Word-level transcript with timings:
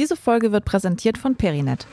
Diese 0.00 0.16
Folge 0.16 0.50
wird 0.50 0.64
präsentiert 0.64 1.18
von 1.18 1.36
Perinet. 1.36 1.86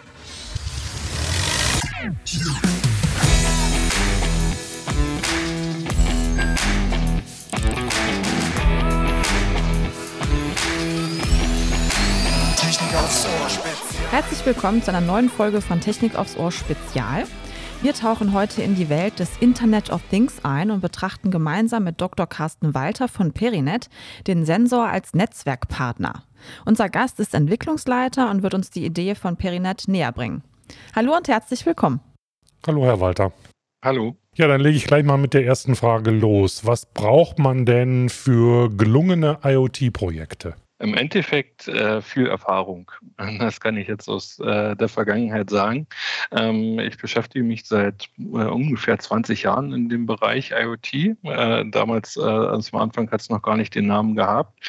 Herzlich 14.09 14.45
willkommen 14.45 14.81
zu 14.81 14.87
einer 14.87 15.01
neuen 15.01 15.27
Folge 15.27 15.59
von 15.59 15.81
Technik 15.81 16.15
aufs 16.15 16.37
Ohr 16.37 16.53
Spezial. 16.53 17.25
Wir 17.81 17.93
tauchen 17.93 18.31
heute 18.31 18.61
in 18.61 18.75
die 18.75 18.87
Welt 18.87 19.19
des 19.19 19.31
Internet 19.41 19.89
of 19.89 20.01
Things 20.09 20.45
ein 20.45 20.71
und 20.71 20.79
betrachten 20.79 21.29
gemeinsam 21.29 21.83
mit 21.83 21.99
Dr. 21.99 22.25
Carsten 22.25 22.73
Walter 22.73 23.09
von 23.09 23.33
Perinet 23.33 23.89
den 24.27 24.45
Sensor 24.45 24.87
als 24.87 25.13
Netzwerkpartner. 25.13 26.23
Unser 26.65 26.89
Gast 26.89 27.19
ist 27.19 27.33
Entwicklungsleiter 27.33 28.29
und 28.29 28.43
wird 28.43 28.53
uns 28.53 28.69
die 28.69 28.85
Idee 28.85 29.15
von 29.15 29.37
Perinet 29.37 29.87
näher 29.87 30.11
bringen. 30.11 30.43
Hallo 30.95 31.15
und 31.15 31.27
herzlich 31.27 31.65
willkommen. 31.65 31.99
Hallo, 32.65 32.83
Herr 32.85 32.99
Walter. 32.99 33.31
Hallo. 33.83 34.15
Ja, 34.35 34.47
dann 34.47 34.61
lege 34.61 34.77
ich 34.77 34.85
gleich 34.85 35.03
mal 35.03 35.17
mit 35.17 35.33
der 35.33 35.45
ersten 35.45 35.75
Frage 35.75 36.11
los. 36.11 36.65
Was 36.65 36.85
braucht 36.85 37.39
man 37.39 37.65
denn 37.65 38.09
für 38.09 38.69
gelungene 38.69 39.39
IoT-Projekte? 39.43 40.55
Im 40.79 40.93
Endeffekt 40.93 41.67
äh, 41.67 42.01
viel 42.01 42.27
Erfahrung. 42.27 42.91
Das 43.39 43.59
kann 43.59 43.77
ich 43.77 43.87
jetzt 43.87 44.07
aus 44.09 44.39
äh, 44.39 44.75
der 44.75 44.89
Vergangenheit 44.89 45.49
sagen. 45.49 45.87
Ähm, 46.31 46.79
ich 46.79 46.97
beschäftige 46.97 47.43
mich 47.43 47.65
seit 47.65 48.09
äh, 48.19 48.23
ungefähr 48.23 48.97
20 48.97 49.43
Jahren 49.43 49.73
in 49.73 49.89
dem 49.89 50.05
Bereich 50.05 50.51
IoT. 50.51 50.93
Äh, 51.23 51.65
damals, 51.69 52.17
äh, 52.17 52.21
also 52.21 52.77
am 52.77 52.83
Anfang 52.83 53.09
hat 53.11 53.21
es 53.21 53.29
noch 53.29 53.41
gar 53.41 53.57
nicht 53.57 53.75
den 53.75 53.87
Namen 53.87 54.15
gehabt. 54.15 54.59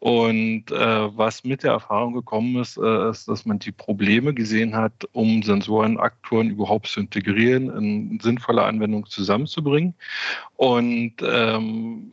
Und 0.00 0.70
äh, 0.70 1.16
was 1.16 1.44
mit 1.44 1.62
der 1.62 1.72
Erfahrung 1.72 2.14
gekommen 2.14 2.56
ist, 2.56 2.76
ist, 2.76 3.28
dass 3.28 3.44
man 3.44 3.58
die 3.58 3.72
Probleme 3.72 4.34
gesehen 4.34 4.74
hat, 4.74 5.08
um 5.12 5.42
Sensoren, 5.42 5.98
Aktoren 5.98 6.50
überhaupt 6.50 6.88
zu 6.88 7.00
integrieren, 7.00 7.70
in 7.76 8.20
sinnvolle 8.20 8.64
Anwendung 8.64 9.06
zusammenzubringen. 9.06 9.94
Und 10.56 11.14
ähm, 11.22 12.12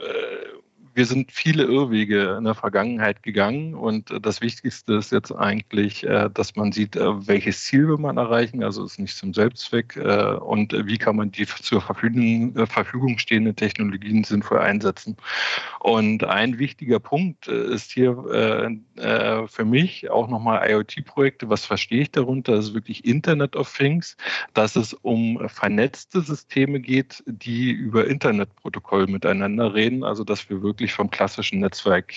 wir 0.99 1.05
sind 1.05 1.31
viele 1.31 1.63
Irrwege 1.63 2.35
in 2.37 2.43
der 2.43 2.55
Vergangenheit 2.55 3.23
gegangen 3.23 3.73
und 3.73 4.11
äh, 4.11 4.19
das 4.19 4.41
Wichtigste 4.41 4.95
ist 4.95 5.13
jetzt 5.13 5.31
eigentlich, 5.31 6.05
äh, 6.05 6.29
dass 6.33 6.57
man 6.57 6.73
sieht, 6.73 6.97
äh, 6.97 7.25
welches 7.25 7.63
Ziel 7.63 7.87
will 7.87 7.99
man 7.99 8.17
erreichen, 8.17 8.65
also 8.65 8.83
ist 8.83 8.99
nicht 8.99 9.15
zum 9.15 9.33
Selbstzweck 9.33 9.95
und 10.41 10.73
wie 10.73 10.97
kann 10.97 11.15
man 11.15 11.31
die 11.31 11.45
zur 11.45 11.79
Verfügung, 11.81 13.17
stehenden 13.17 13.55
Technologien 13.55 14.25
sinnvoll 14.25 14.59
einsetzen. 14.59 15.15
Und 15.79 16.25
ein 16.25 16.59
wichtiger 16.59 16.99
Punkt 16.99 17.47
ist 17.47 17.91
hier 17.91 18.15
für 18.15 19.65
mich 19.65 20.09
auch 20.09 20.27
nochmal 20.27 20.69
IoT-Projekte. 20.69 21.49
Was 21.49 21.65
verstehe 21.65 22.01
ich 22.01 22.11
darunter? 22.11 22.55
Das 22.55 22.65
ist 22.65 22.73
wirklich 22.73 23.05
Internet 23.05 23.55
of 23.55 23.73
Things, 23.75 24.17
dass 24.53 24.75
es 24.75 24.93
um 24.93 25.47
vernetzte 25.47 26.21
Systeme 26.21 26.79
geht, 26.79 27.23
die 27.25 27.71
über 27.71 28.07
Internetprotokoll 28.07 29.07
miteinander 29.07 29.73
reden, 29.73 30.03
also 30.03 30.23
dass 30.23 30.49
wir 30.49 30.61
wirklich 30.61 30.88
wirklich 30.89 30.93
vom 30.93 31.09
klassischen 31.09 31.59
Netzwerk 31.59 32.13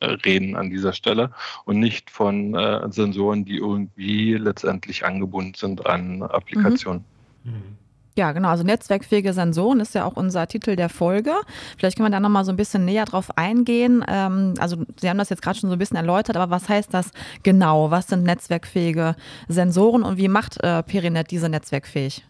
äh, 0.00 0.06
reden 0.24 0.56
an 0.56 0.70
dieser 0.70 0.92
Stelle 0.92 1.30
und 1.64 1.78
nicht 1.78 2.10
von 2.10 2.54
äh, 2.54 2.80
Sensoren, 2.90 3.44
die 3.44 3.56
irgendwie 3.56 4.34
letztendlich 4.34 5.04
angebunden 5.04 5.54
sind 5.54 5.86
an 5.86 6.22
Applikationen. 6.22 7.04
Mhm. 7.44 7.78
Ja, 8.14 8.32
genau. 8.32 8.48
Also 8.48 8.62
netzwerkfähige 8.62 9.32
Sensoren 9.32 9.80
ist 9.80 9.94
ja 9.94 10.04
auch 10.04 10.16
unser 10.16 10.46
Titel 10.46 10.76
der 10.76 10.90
Folge. 10.90 11.32
Vielleicht 11.78 11.96
können 11.96 12.08
wir 12.08 12.10
da 12.10 12.20
nochmal 12.20 12.44
so 12.44 12.52
ein 12.52 12.58
bisschen 12.58 12.84
näher 12.84 13.06
drauf 13.06 13.38
eingehen. 13.38 14.04
Ähm, 14.06 14.52
also 14.58 14.84
Sie 15.00 15.08
haben 15.08 15.16
das 15.16 15.30
jetzt 15.30 15.40
gerade 15.40 15.58
schon 15.58 15.70
so 15.70 15.76
ein 15.76 15.78
bisschen 15.78 15.96
erläutert, 15.96 16.36
aber 16.36 16.50
was 16.50 16.68
heißt 16.68 16.92
das 16.92 17.10
genau? 17.42 17.90
Was 17.90 18.08
sind 18.08 18.24
netzwerkfähige 18.24 19.16
Sensoren 19.48 20.02
und 20.02 20.18
wie 20.18 20.28
macht 20.28 20.62
äh, 20.62 20.82
Perinet 20.82 21.30
diese 21.30 21.48
netzwerkfähig? 21.48 22.22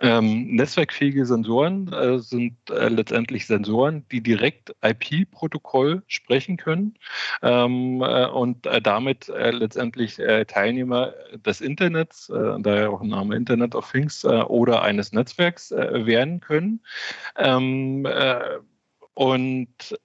Ähm, 0.00 0.54
netzwerkfähige 0.54 1.26
Sensoren 1.26 1.92
äh, 1.92 2.18
sind 2.20 2.56
äh, 2.70 2.88
letztendlich 2.88 3.46
Sensoren, 3.46 4.06
die 4.12 4.20
direkt 4.22 4.74
IP-Protokoll 4.82 6.02
sprechen 6.06 6.56
können 6.56 6.94
ähm, 7.42 8.02
äh, 8.02 8.26
und 8.26 8.66
äh, 8.66 8.80
damit 8.80 9.28
äh, 9.28 9.50
letztendlich 9.50 10.18
äh, 10.20 10.44
Teilnehmer 10.44 11.14
des 11.44 11.60
Internets, 11.60 12.28
daher 12.28 12.90
auch 12.90 13.02
Name 13.02 13.36
Internet 13.36 13.74
of 13.74 13.90
Things, 13.90 14.24
oder 14.24 14.82
eines 14.82 15.12
Netzwerks 15.12 15.70
werden 15.70 16.40
können. 16.40 16.80
Ähm, 17.36 18.06
und 19.14 19.98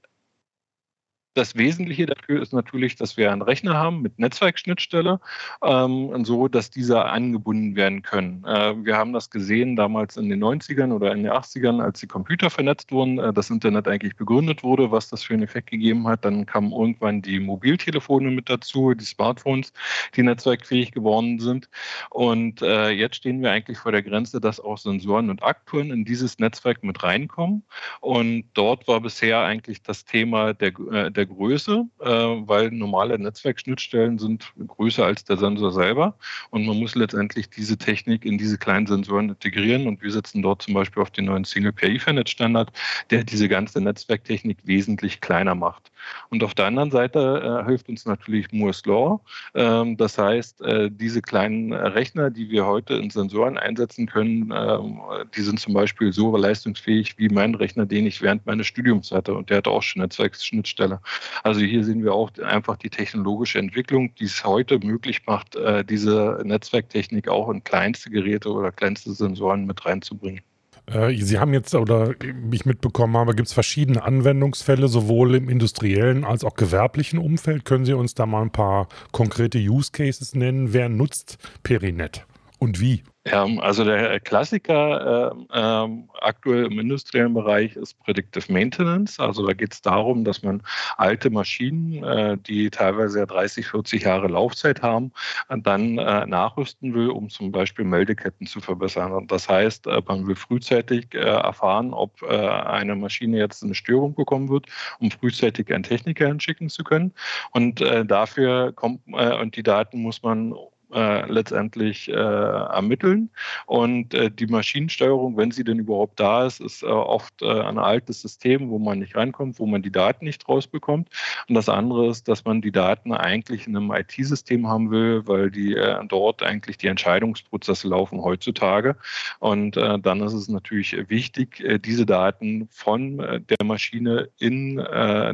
das 1.33 1.55
Wesentliche 1.55 2.05
dafür 2.05 2.41
ist 2.41 2.53
natürlich, 2.53 2.95
dass 2.95 3.17
wir 3.17 3.31
einen 3.31 3.41
Rechner 3.41 3.73
haben 3.73 4.01
mit 4.01 4.19
Netzwerkschnittstelle, 4.19 5.19
ähm, 5.63 6.25
so 6.25 6.47
dass 6.47 6.69
diese 6.69 7.05
angebunden 7.05 7.75
werden 7.75 8.03
können. 8.03 8.43
Äh, 8.45 8.85
wir 8.85 8.97
haben 8.97 9.13
das 9.13 9.29
gesehen 9.29 9.75
damals 9.75 10.17
in 10.17 10.29
den 10.29 10.43
90ern 10.43 10.91
oder 10.91 11.11
in 11.11 11.23
den 11.23 11.31
80ern, 11.31 11.81
als 11.81 11.99
die 11.99 12.07
Computer 12.07 12.49
vernetzt 12.49 12.91
wurden, 12.91 13.17
äh, 13.17 13.33
das 13.33 13.49
Internet 13.49 13.87
eigentlich 13.87 14.15
begründet 14.15 14.63
wurde, 14.63 14.91
was 14.91 15.09
das 15.09 15.23
für 15.23 15.33
einen 15.33 15.43
Effekt 15.43 15.71
gegeben 15.71 16.07
hat. 16.07 16.23
Dann 16.23 16.45
kamen 16.45 16.71
irgendwann 16.71 17.21
die 17.21 17.39
Mobiltelefone 17.39 18.29
mit 18.29 18.49
dazu, 18.49 18.93
die 18.93 19.05
Smartphones, 19.05 19.73
die 20.15 20.23
netzwerkfähig 20.23 20.91
geworden 20.91 21.39
sind. 21.39 21.69
Und 22.11 22.61
äh, 22.61 22.89
jetzt 22.89 23.15
stehen 23.15 23.41
wir 23.41 23.51
eigentlich 23.51 23.79
vor 23.79 23.91
der 23.91 24.03
Grenze, 24.03 24.39
dass 24.39 24.59
auch 24.59 24.77
Sensoren 24.77 25.29
und 25.29 25.41
Aktoren 25.41 25.89
in 25.89 26.05
dieses 26.05 26.37
Netzwerk 26.37 26.83
mit 26.83 27.01
reinkommen. 27.01 27.63
Und 28.01 28.45
dort 28.53 28.87
war 28.87 29.01
bisher 29.01 29.41
eigentlich 29.41 29.81
das 29.81 30.05
Thema 30.05 30.53
der, 30.53 30.73
äh, 30.91 31.11
der 31.11 31.22
der 31.23 31.35
Größe, 31.35 31.85
äh, 32.01 32.05
weil 32.05 32.71
normale 32.71 33.17
Netzwerkschnittstellen 33.17 34.19
sind 34.19 34.51
größer 34.67 35.05
als 35.05 35.23
der 35.23 35.37
Sensor 35.37 35.71
selber. 35.71 36.15
Und 36.49 36.65
man 36.65 36.77
muss 36.79 36.95
letztendlich 36.95 37.49
diese 37.49 37.77
Technik 37.77 38.25
in 38.25 38.37
diese 38.37 38.57
kleinen 38.57 38.87
Sensoren 38.87 39.29
integrieren. 39.29 39.87
Und 39.87 40.01
wir 40.01 40.11
setzen 40.11 40.41
dort 40.41 40.61
zum 40.61 40.73
Beispiel 40.73 41.01
auf 41.01 41.11
den 41.11 41.25
neuen 41.25 41.45
Single 41.45 41.71
Pair 41.71 41.91
Ethernet 41.91 42.29
Standard, 42.29 42.71
der 43.09 43.23
diese 43.23 43.47
ganze 43.47 43.81
Netzwerktechnik 43.81 44.57
wesentlich 44.65 45.21
kleiner 45.21 45.55
macht. 45.55 45.91
Und 46.29 46.43
auf 46.43 46.53
der 46.53 46.65
anderen 46.65 46.91
Seite 46.91 47.61
äh, 47.63 47.65
hilft 47.65 47.87
uns 47.87 48.05
natürlich 48.05 48.51
Moore's 48.51 48.85
Law. 48.85 49.21
Ähm, 49.55 49.95
das 49.95 50.17
heißt, 50.17 50.61
äh, 50.61 50.89
diese 50.91 51.21
kleinen 51.21 51.71
Rechner, 51.71 52.29
die 52.29 52.49
wir 52.49 52.65
heute 52.65 52.95
in 52.95 53.09
Sensoren 53.09 53.57
einsetzen 53.57 54.07
können, 54.07 54.51
äh, 54.51 55.25
die 55.35 55.41
sind 55.41 55.59
zum 55.59 55.73
Beispiel 55.73 56.11
so 56.11 56.35
leistungsfähig 56.35 57.17
wie 57.17 57.29
mein 57.29 57.55
Rechner, 57.55 57.85
den 57.85 58.05
ich 58.05 58.21
während 58.21 58.45
meines 58.45 58.67
Studiums 58.67 59.11
hatte. 59.11 59.33
Und 59.33 59.49
der 59.49 59.57
hat 59.57 59.67
auch 59.67 59.83
schon 59.83 60.01
Netzwerkschnittstelle. 60.01 60.99
Also 61.43 61.61
hier 61.61 61.83
sehen 61.83 62.03
wir 62.03 62.13
auch 62.13 62.31
einfach 62.39 62.77
die 62.77 62.89
technologische 62.89 63.59
Entwicklung, 63.59 64.13
die 64.15 64.25
es 64.25 64.43
heute 64.43 64.79
möglich 64.79 65.21
macht, 65.25 65.55
äh, 65.55 65.83
diese 65.83 66.41
Netzwerktechnik 66.43 67.27
auch 67.27 67.49
in 67.49 67.63
kleinste 67.63 68.09
Geräte 68.09 68.49
oder 68.51 68.71
kleinste 68.71 69.13
Sensoren 69.13 69.65
mit 69.65 69.85
reinzubringen. 69.85 70.41
Äh, 70.85 71.15
Sie 71.15 71.39
haben 71.39 71.53
jetzt, 71.53 71.73
oder 71.75 72.13
ich 72.51 72.65
mitbekommen 72.65 73.15
habe, 73.17 73.35
gibt 73.35 73.47
es 73.47 73.53
verschiedene 73.53 74.03
Anwendungsfälle, 74.03 74.87
sowohl 74.87 75.35
im 75.35 75.49
industriellen 75.49 76.23
als 76.23 76.43
auch 76.43 76.55
gewerblichen 76.55 77.19
Umfeld. 77.19 77.65
Können 77.65 77.85
Sie 77.85 77.93
uns 77.93 78.13
da 78.15 78.25
mal 78.25 78.41
ein 78.41 78.51
paar 78.51 78.87
konkrete 79.11 79.57
Use 79.57 79.91
Cases 79.91 80.35
nennen? 80.35 80.73
Wer 80.73 80.89
nutzt 80.89 81.37
Perinet 81.63 82.25
und 82.63 82.79
wie? 82.79 83.03
Ja, 83.25 83.45
also 83.59 83.85
der 83.85 84.19
Klassiker 84.19 85.31
äh, 85.31 85.57
äh, 85.57 86.03
aktuell 86.21 86.65
im 86.65 86.77
industriellen 86.77 87.33
Bereich 87.33 87.75
ist 87.77 87.97
Predictive 87.99 88.51
Maintenance. 88.51 89.17
Also 89.17 89.47
da 89.47 89.53
geht 89.53 89.73
es 89.73 89.81
darum, 89.81 90.25
dass 90.25 90.43
man 90.43 90.61
alte 90.97 91.29
Maschinen, 91.29 92.03
äh, 92.03 92.37
die 92.37 92.69
teilweise 92.69 93.19
ja 93.19 93.25
30, 93.25 93.67
40 93.67 94.03
Jahre 94.03 94.27
Laufzeit 94.27 94.81
haben, 94.81 95.13
dann 95.49 95.97
äh, 95.97 96.25
nachrüsten 96.25 96.93
will, 96.93 97.09
um 97.09 97.29
zum 97.29 97.53
Beispiel 97.53 97.85
Meldeketten 97.85 98.45
zu 98.45 98.59
verbessern. 98.59 99.13
Und 99.13 99.31
das 99.31 99.47
heißt, 99.47 99.87
äh, 99.87 100.01
man 100.05 100.27
will 100.27 100.35
frühzeitig 100.35 101.13
äh, 101.13 101.19
erfahren, 101.19 101.93
ob 101.93 102.21
eine 102.23 102.95
Maschine 102.95 103.37
jetzt 103.37 103.63
eine 103.63 103.75
Störung 103.75 104.15
bekommen 104.15 104.49
wird, 104.49 104.67
um 104.99 105.11
frühzeitig 105.11 105.73
einen 105.73 105.83
Techniker 105.83 106.27
hinschicken 106.27 106.69
zu 106.69 106.83
können. 106.83 107.13
Und 107.51 107.81
dafür 108.05 108.71
kommt 108.73 109.01
und 109.07 109.55
die 109.55 109.63
Daten 109.63 110.01
muss 110.01 110.23
man 110.23 110.53
äh, 110.93 111.25
letztendlich 111.29 112.09
äh, 112.09 112.13
ermitteln. 112.13 113.29
Und 113.65 114.13
äh, 114.13 114.29
die 114.31 114.47
Maschinensteuerung, 114.47 115.37
wenn 115.37 115.51
sie 115.51 115.63
denn 115.63 115.79
überhaupt 115.79 116.19
da 116.19 116.45
ist, 116.45 116.61
ist 116.61 116.83
äh, 116.83 116.87
oft 116.87 117.41
äh, 117.41 117.61
ein 117.61 117.77
altes 117.77 118.21
System, 118.21 118.69
wo 118.69 118.79
man 118.79 118.99
nicht 118.99 119.15
reinkommt, 119.15 119.59
wo 119.59 119.65
man 119.65 119.81
die 119.81 119.91
Daten 119.91 120.25
nicht 120.25 120.47
rausbekommt. 120.47 121.09
Und 121.47 121.55
das 121.55 121.69
andere 121.69 122.09
ist, 122.09 122.27
dass 122.27 122.45
man 122.45 122.61
die 122.61 122.71
Daten 122.71 123.13
eigentlich 123.13 123.67
in 123.67 123.75
einem 123.75 123.91
IT-System 123.91 124.67
haben 124.67 124.91
will, 124.91 125.27
weil 125.27 125.51
die 125.51 125.75
dort 126.07 126.43
eigentlich 126.43 126.77
die 126.77 126.87
Entscheidungsprozesse 126.87 127.87
laufen 127.87 128.21
heutzutage. 128.21 128.95
Und 129.39 129.75
dann 129.75 130.21
ist 130.21 130.33
es 130.33 130.47
natürlich 130.47 130.95
wichtig, 131.09 131.63
diese 131.83 132.05
Daten 132.05 132.67
von 132.71 133.17
der 133.17 133.65
Maschine 133.65 134.29
in 134.39 134.81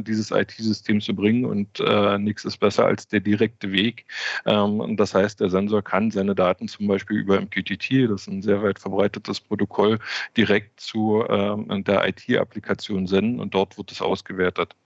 dieses 0.02 0.30
IT-System 0.30 1.00
zu 1.00 1.14
bringen. 1.14 1.44
Und 1.44 1.82
nichts 2.18 2.44
ist 2.44 2.58
besser 2.58 2.86
als 2.86 3.08
der 3.08 3.20
direkte 3.20 3.72
Weg. 3.72 4.06
Ähm, 4.46 4.96
das 4.96 5.14
heißt, 5.14 5.40
der 5.40 5.49
Sensor 5.50 5.82
kann 5.82 6.10
seine 6.10 6.34
Daten 6.34 6.68
zum 6.68 6.86
Beispiel 6.86 7.18
über 7.18 7.40
MQTT, 7.40 8.08
das 8.08 8.22
ist 8.22 8.28
ein 8.28 8.42
sehr 8.42 8.62
weit 8.62 8.78
verbreitetes 8.78 9.40
Protokoll, 9.40 9.98
direkt 10.36 10.80
zu 10.80 11.24
ähm, 11.28 11.84
der 11.84 12.06
IT-Applikation 12.08 13.06
senden 13.06 13.40
und 13.40 13.54
dort 13.54 13.76
wird 13.76 13.92
es 13.92 14.00
ausgewertet. 14.00 14.76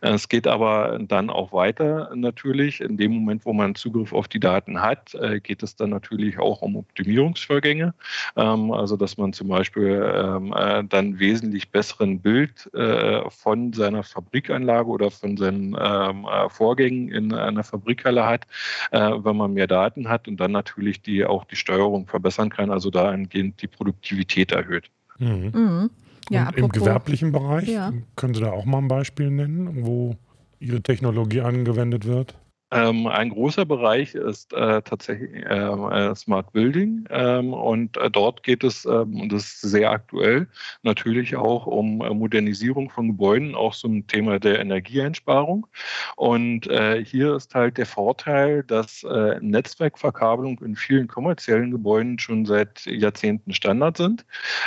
Es 0.00 0.28
geht 0.28 0.46
aber 0.46 0.98
dann 1.00 1.30
auch 1.30 1.52
weiter 1.52 2.10
natürlich. 2.14 2.80
In 2.80 2.96
dem 2.96 3.12
Moment, 3.12 3.44
wo 3.44 3.52
man 3.52 3.74
Zugriff 3.74 4.12
auf 4.12 4.28
die 4.28 4.40
Daten 4.40 4.80
hat, 4.80 5.14
äh, 5.14 5.40
geht 5.40 5.62
es 5.62 5.76
dann 5.76 5.90
natürlich 5.90 6.38
auch 6.38 6.62
um 6.62 6.76
Optimierungsvorgänge. 6.76 7.94
Ähm, 8.36 8.72
also 8.72 8.96
dass 8.96 9.16
man 9.16 9.32
zum 9.32 9.48
Beispiel 9.48 10.02
ähm, 10.14 10.54
äh, 10.56 10.84
dann 10.84 11.18
wesentlich 11.18 11.70
besseren 11.70 12.20
Bild 12.20 12.72
äh, 12.74 13.28
von 13.30 13.72
seiner 13.72 14.02
Fabrikanlage 14.02 14.88
oder 14.88 15.10
von 15.10 15.36
seinen 15.36 15.76
ähm, 15.78 16.26
Vorgängen 16.48 17.08
in 17.10 17.32
einer 17.32 17.64
Fabrikhalle 17.64 18.26
hat, 18.26 18.46
wenn 18.90 19.36
man 19.36 19.52
mehr 19.52 19.66
Daten 19.66 19.99
hat 20.08 20.28
und 20.28 20.38
dann 20.38 20.52
natürlich 20.52 21.02
die 21.02 21.24
auch 21.24 21.44
die 21.44 21.56
Steuerung 21.56 22.06
verbessern 22.06 22.50
kann, 22.50 22.70
also 22.70 22.90
dahingehend 22.90 23.60
die 23.62 23.66
Produktivität 23.66 24.52
erhöht. 24.52 24.90
Mhm. 25.18 25.50
Mhm. 25.54 25.90
Ja, 26.30 26.48
Im 26.54 26.68
gewerblichen 26.68 27.32
Bereich, 27.32 27.68
ja. 27.68 27.92
können 28.14 28.34
Sie 28.34 28.40
da 28.40 28.52
auch 28.52 28.64
mal 28.64 28.78
ein 28.78 28.88
Beispiel 28.88 29.30
nennen, 29.30 29.84
wo 29.84 30.16
Ihre 30.60 30.80
Technologie 30.80 31.40
angewendet 31.40 32.06
wird? 32.06 32.36
Ähm, 32.72 33.08
ein 33.08 33.30
großer 33.30 33.64
Bereich 33.64 34.14
ist 34.14 34.52
äh, 34.52 34.80
tatsächlich 34.82 35.44
äh, 35.44 36.14
Smart 36.14 36.52
Building 36.52 37.04
ähm, 37.10 37.52
und 37.52 37.96
äh, 37.96 38.08
dort 38.10 38.44
geht 38.44 38.62
es, 38.62 38.84
ähm, 38.84 39.22
und 39.22 39.32
das 39.32 39.42
ist 39.42 39.60
sehr 39.62 39.90
aktuell, 39.90 40.46
natürlich 40.82 41.34
auch 41.34 41.66
um 41.66 42.00
äh, 42.00 42.14
Modernisierung 42.14 42.88
von 42.88 43.08
Gebäuden, 43.08 43.56
auch 43.56 43.74
ein 43.82 44.06
Thema 44.06 44.38
der 44.38 44.60
Energieeinsparung. 44.60 45.66
Und 46.14 46.68
äh, 46.68 47.04
hier 47.04 47.34
ist 47.34 47.54
halt 47.56 47.76
der 47.76 47.86
Vorteil, 47.86 48.62
dass 48.62 49.02
äh, 49.02 49.40
Netzwerkverkabelung 49.40 50.60
in 50.60 50.76
vielen 50.76 51.08
kommerziellen 51.08 51.72
Gebäuden 51.72 52.20
schon 52.20 52.46
seit 52.46 52.86
Jahrzehnten 52.86 53.52
Standard 53.52 53.96
sind. 53.96 54.24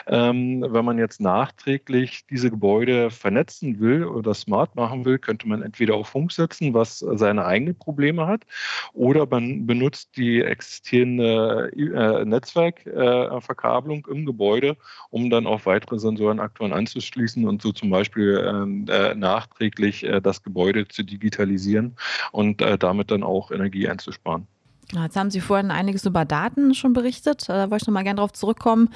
Ähm, 0.07 0.65
wenn 0.67 0.83
man 0.83 0.97
jetzt 0.97 1.21
nachträglich 1.21 2.25
diese 2.29 2.49
Gebäude 2.49 3.11
vernetzen 3.11 3.79
will 3.79 4.03
oder 4.03 4.33
smart 4.33 4.75
machen 4.75 5.05
will, 5.05 5.19
könnte 5.19 5.47
man 5.47 5.61
entweder 5.61 5.95
auf 5.95 6.09
Funk 6.09 6.33
setzen, 6.33 6.73
was 6.73 6.99
seine 6.99 7.45
eigene 7.45 7.73
Probleme 7.73 7.92
Probleme 7.93 8.25
hat. 8.25 8.41
Oder 8.93 9.27
man 9.27 9.67
benutzt 9.67 10.17
die 10.17 10.41
existierende 10.41 11.71
äh, 11.75 12.25
Netzwerkverkabelung 12.25 14.07
äh, 14.07 14.11
im 14.11 14.25
Gebäude, 14.25 14.77
um 15.11 15.29
dann 15.29 15.45
auf 15.45 15.67
weitere 15.67 15.99
Sensorenaktoren 15.99 16.73
anzuschließen 16.73 17.47
und 17.47 17.61
so 17.61 17.71
zum 17.71 17.91
Beispiel 17.91 18.43
ähm, 18.45 18.85
äh, 18.89 19.13
nachträglich 19.13 20.05
das 20.23 20.41
Gebäude 20.43 20.87
zu 20.87 21.03
digitalisieren 21.03 21.95
und 22.31 22.61
damit 22.79 23.11
dann 23.11 23.23
auch 23.23 23.51
Energie 23.51 23.87
einzusparen. 23.87 24.47
Jetzt 25.01 25.15
haben 25.15 25.31
Sie 25.31 25.41
vorhin 25.41 25.71
einiges 25.71 26.05
über 26.05 26.25
Daten 26.25 26.73
schon 26.73 26.93
berichtet. 26.93 27.49
Da 27.49 27.69
wollte 27.71 27.83
ich 27.83 27.87
noch 27.87 27.93
mal 27.93 28.03
gerne 28.03 28.17
darauf 28.17 28.33
zurückkommen. 28.33 28.89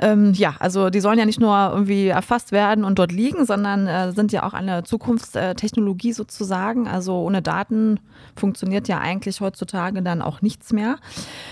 Ähm, 0.00 0.32
ja, 0.34 0.56
also 0.58 0.90
die 0.90 1.00
sollen 1.00 1.18
ja 1.18 1.24
nicht 1.24 1.40
nur 1.40 1.70
irgendwie 1.72 2.08
erfasst 2.08 2.52
werden 2.52 2.84
und 2.84 2.98
dort 2.98 3.12
liegen, 3.12 3.44
sondern 3.44 3.86
äh, 3.86 4.12
sind 4.12 4.32
ja 4.32 4.42
auch 4.42 4.54
eine 4.54 4.82
Zukunftstechnologie 4.82 6.12
sozusagen. 6.12 6.88
Also 6.88 7.20
ohne 7.20 7.42
Daten 7.42 8.00
funktioniert 8.34 8.88
ja 8.88 8.98
eigentlich 8.98 9.40
heutzutage 9.40 10.02
dann 10.02 10.22
auch 10.22 10.42
nichts 10.42 10.72
mehr. 10.72 10.96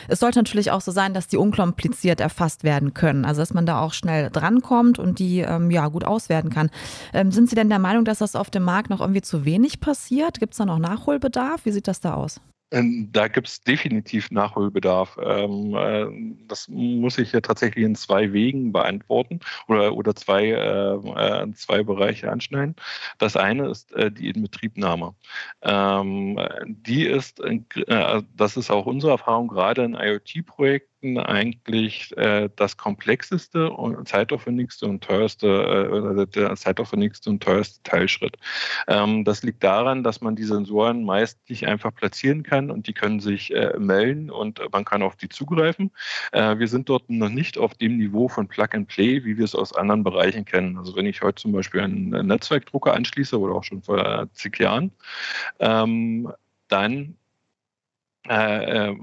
Es 0.08 0.20
sollte 0.20 0.38
natürlich 0.38 0.70
auch 0.70 0.80
so 0.80 0.90
sein, 0.90 1.14
dass 1.14 1.28
die 1.28 1.36
unkompliziert 1.36 2.20
erfasst 2.20 2.64
werden 2.64 2.94
können. 2.94 3.24
Also 3.24 3.42
dass 3.42 3.54
man 3.54 3.66
da 3.66 3.80
auch 3.80 3.92
schnell 3.92 4.30
drankommt 4.30 4.98
und 4.98 5.18
die 5.18 5.40
ähm, 5.40 5.70
ja 5.70 5.88
gut 5.88 6.04
auswerten 6.04 6.50
kann. 6.50 6.70
Ähm, 7.12 7.30
sind 7.30 7.48
Sie 7.48 7.54
denn 7.54 7.68
der 7.68 7.78
Meinung, 7.78 8.04
dass 8.04 8.18
das 8.18 8.36
auf 8.36 8.50
dem 8.50 8.64
Markt 8.64 8.90
noch 8.90 9.00
irgendwie 9.00 9.22
zu 9.22 9.44
wenig 9.44 9.80
passiert? 9.80 10.40
Gibt 10.40 10.54
es 10.54 10.58
da 10.58 10.66
noch 10.66 10.78
Nachholbedarf? 10.78 11.64
Wie 11.64 11.70
sieht 11.72 11.88
das 11.88 12.00
da 12.00 12.14
aus? 12.14 12.40
Ähm, 12.74 13.08
da 13.12 13.28
gibt 13.28 13.46
es 13.46 13.60
definitiv 13.62 14.32
Nachholbedarf. 14.32 15.16
Ähm, 15.22 15.74
äh, 15.76 16.46
das 16.48 16.66
muss 16.68 17.18
ich 17.18 17.30
ja 17.32 17.40
tatsächlich 17.40 17.84
in 17.84 17.94
zwei 17.94 18.32
Wegen 18.32 18.72
beantworten 18.72 19.38
oder, 19.68 19.94
oder 19.94 20.16
zwei, 20.16 20.48
äh, 20.48 20.94
äh, 20.94 21.52
zwei 21.52 21.84
Bereiche 21.84 22.30
anschneiden. 22.30 22.74
Das 23.18 23.36
eine 23.36 23.68
ist 23.68 23.94
die 23.96 24.28
Inbetriebnahme. 24.28 25.14
Ähm, 25.62 26.38
die 26.66 27.06
ist, 27.06 27.40
das 28.36 28.56
ist 28.56 28.70
auch 28.70 28.86
unsere 28.86 29.12
Erfahrung, 29.12 29.48
gerade 29.48 29.84
in 29.84 29.94
IoT-Projekten, 29.94 30.93
Projekten 31.04 31.18
eigentlich 31.18 32.16
äh, 32.16 32.48
das 32.56 32.76
komplexeste 32.76 33.70
und 33.70 34.08
zeitaufwendigste 34.08 34.86
und 34.86 35.04
teuerste, 35.04 36.24
äh, 36.24 36.26
der 36.26 36.56
zeitaufwendigste 36.56 37.30
und 37.30 37.42
teuerste 37.42 37.82
Teilschritt. 37.82 38.36
Ähm, 38.88 39.24
das 39.24 39.42
liegt 39.42 39.62
daran, 39.62 40.02
dass 40.02 40.20
man 40.20 40.34
die 40.36 40.44
Sensoren 40.44 41.04
meist 41.04 41.38
nicht 41.48 41.66
einfach 41.66 41.94
platzieren 41.94 42.42
kann 42.42 42.70
und 42.70 42.86
die 42.86 42.94
können 42.94 43.20
sich 43.20 43.54
äh, 43.54 43.78
melden 43.78 44.30
und 44.30 44.60
man 44.72 44.84
kann 44.84 45.02
auf 45.02 45.16
die 45.16 45.28
zugreifen. 45.28 45.90
Äh, 46.32 46.58
wir 46.58 46.68
sind 46.68 46.88
dort 46.88 47.10
noch 47.10 47.28
nicht 47.28 47.58
auf 47.58 47.74
dem 47.74 47.98
Niveau 47.98 48.28
von 48.28 48.48
Plug 48.48 48.68
and 48.72 48.88
Play, 48.88 49.24
wie 49.24 49.36
wir 49.36 49.44
es 49.44 49.54
aus 49.54 49.74
anderen 49.74 50.04
Bereichen 50.04 50.44
kennen. 50.44 50.78
Also 50.78 50.96
wenn 50.96 51.06
ich 51.06 51.22
heute 51.22 51.42
zum 51.42 51.52
Beispiel 51.52 51.80
einen 51.80 52.26
Netzwerkdrucker 52.26 52.94
anschließe 52.94 53.38
oder 53.38 53.54
auch 53.54 53.64
schon 53.64 53.82
vor 53.82 54.28
zig 54.32 54.58
Jahren, 54.58 54.90
ähm, 55.60 56.32
dann 56.68 57.16
äh, 58.28 58.88
äh 58.88 58.96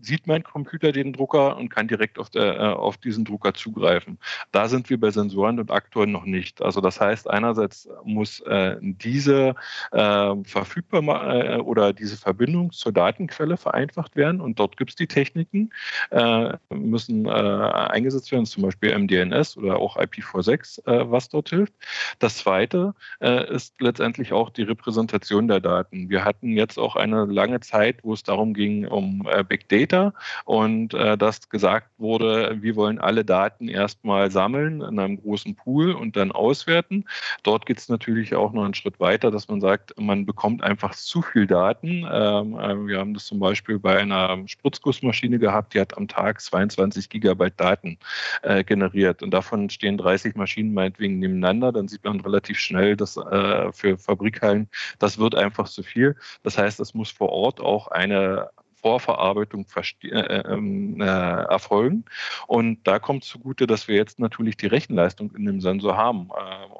sieht 0.00 0.26
mein 0.26 0.42
Computer 0.42 0.92
den 0.92 1.12
Drucker 1.12 1.56
und 1.56 1.68
kann 1.68 1.88
direkt 1.88 2.18
auf, 2.18 2.30
der, 2.30 2.54
äh, 2.58 2.72
auf 2.72 2.96
diesen 2.96 3.24
Drucker 3.24 3.54
zugreifen. 3.54 4.18
Da 4.50 4.68
sind 4.68 4.90
wir 4.90 4.98
bei 4.98 5.10
Sensoren 5.10 5.58
und 5.58 5.70
Aktoren 5.70 6.12
noch 6.12 6.24
nicht. 6.24 6.62
Also 6.62 6.80
das 6.80 7.00
heißt, 7.00 7.28
einerseits 7.28 7.88
muss 8.04 8.40
äh, 8.40 8.76
diese 8.80 9.54
äh, 9.92 10.34
verfügbar 10.44 11.34
äh, 11.34 11.56
oder 11.58 11.92
diese 11.92 12.16
Verbindung 12.16 12.72
zur 12.72 12.92
Datenquelle 12.92 13.56
vereinfacht 13.56 14.16
werden 14.16 14.40
und 14.40 14.58
dort 14.58 14.76
gibt 14.76 14.90
es 14.90 14.96
die 14.96 15.06
Techniken, 15.06 15.70
äh, 16.10 16.54
müssen 16.70 17.26
äh, 17.26 17.30
eingesetzt 17.30 18.32
werden, 18.32 18.46
zum 18.46 18.64
Beispiel 18.64 18.96
MDNS 18.96 19.56
oder 19.56 19.76
auch 19.78 19.96
IP46, 19.96 20.82
was 21.10 21.28
dort 21.28 21.50
hilft. 21.50 21.72
Das 22.18 22.38
zweite 22.38 22.94
ist 23.20 23.80
letztendlich 23.80 24.32
auch 24.32 24.50
die 24.50 24.62
Repräsentation 24.62 25.48
der 25.48 25.60
Daten. 25.60 26.08
Wir 26.10 26.24
hatten 26.24 26.56
jetzt 26.56 26.78
auch 26.78 26.96
eine 26.96 27.24
lange 27.24 27.60
Zeit, 27.60 28.02
wo 28.02 28.12
es 28.12 28.22
darum 28.22 28.54
ging, 28.54 28.86
um 28.86 29.26
Big 29.48 29.68
Data 29.72 30.12
und 30.44 30.94
äh, 30.94 31.16
dass 31.16 31.48
gesagt 31.48 31.88
wurde, 31.98 32.58
wir 32.60 32.76
wollen 32.76 32.98
alle 32.98 33.24
Daten 33.24 33.68
erstmal 33.68 34.30
sammeln 34.30 34.82
in 34.82 34.98
einem 34.98 35.20
großen 35.20 35.54
Pool 35.54 35.92
und 35.92 36.16
dann 36.16 36.30
auswerten. 36.30 37.04
Dort 37.42 37.66
geht 37.66 37.78
es 37.78 37.88
natürlich 37.88 38.34
auch 38.34 38.52
noch 38.52 38.64
einen 38.64 38.74
Schritt 38.74 39.00
weiter, 39.00 39.30
dass 39.30 39.48
man 39.48 39.60
sagt, 39.60 39.98
man 39.98 40.26
bekommt 40.26 40.62
einfach 40.62 40.94
zu 40.94 41.22
viel 41.22 41.46
Daten. 41.46 42.06
Ähm, 42.10 42.58
äh, 42.58 42.86
wir 42.86 42.98
haben 42.98 43.14
das 43.14 43.26
zum 43.26 43.40
Beispiel 43.40 43.78
bei 43.78 43.98
einer 43.98 44.38
Spritzgussmaschine 44.46 45.38
gehabt, 45.38 45.74
die 45.74 45.80
hat 45.80 45.96
am 45.96 46.08
Tag 46.08 46.40
22 46.40 47.08
Gigabyte 47.08 47.58
Daten 47.58 47.98
äh, 48.42 48.64
generiert 48.64 49.22
und 49.22 49.30
davon 49.30 49.70
stehen 49.70 49.96
30 49.96 50.36
Maschinen 50.36 50.74
meinetwegen 50.74 51.18
nebeneinander. 51.18 51.72
Dann 51.72 51.88
sieht 51.88 52.04
man 52.04 52.20
relativ 52.20 52.58
schnell, 52.58 52.96
dass 52.96 53.16
äh, 53.16 53.72
für 53.72 53.96
Fabrikhallen, 53.98 54.68
das 54.98 55.18
wird 55.18 55.34
einfach 55.34 55.68
zu 55.68 55.82
viel. 55.82 56.16
Das 56.42 56.58
heißt, 56.58 56.80
es 56.80 56.94
muss 56.94 57.10
vor 57.10 57.30
Ort 57.30 57.60
auch 57.60 57.88
eine 57.88 58.50
Vorverarbeitung 58.82 59.64
äh, 60.02 60.08
äh, 60.08 60.52
ähm, 60.52 61.00
äh, 61.00 61.04
erfolgen. 61.04 62.04
Und 62.46 62.80
da 62.84 62.98
kommt 62.98 63.24
zugute, 63.24 63.66
dass 63.66 63.88
wir 63.88 63.96
jetzt 63.96 64.18
natürlich 64.18 64.56
die 64.56 64.66
Rechenleistung 64.66 65.34
in 65.34 65.46
dem 65.46 65.60
Sensor 65.60 65.96
haben. 65.96 66.30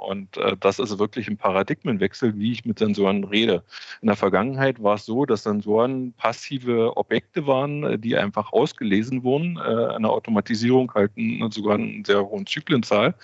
Äh, 0.02 0.10
und 0.10 0.36
äh, 0.36 0.56
das 0.58 0.78
ist 0.78 0.98
wirklich 0.98 1.28
ein 1.28 1.36
Paradigmenwechsel, 1.36 2.38
wie 2.38 2.52
ich 2.52 2.64
mit 2.64 2.78
Sensoren 2.78 3.24
rede. 3.24 3.62
In 4.00 4.06
der 4.06 4.16
Vergangenheit 4.16 4.82
war 4.82 4.94
es 4.94 5.06
so, 5.06 5.24
dass 5.24 5.44
Sensoren 5.44 6.12
passive 6.14 6.96
Objekte 6.96 7.46
waren, 7.46 8.00
die 8.00 8.16
einfach 8.16 8.52
ausgelesen 8.52 9.22
wurden. 9.22 9.56
Äh, 9.56 9.94
eine 9.94 10.10
Automatisierung 10.10 10.92
halten 10.94 11.50
sogar 11.50 11.74
einen 11.74 12.04
sehr 12.04 12.24
hohen 12.24 12.46
Zyklenzahl. 12.46 13.14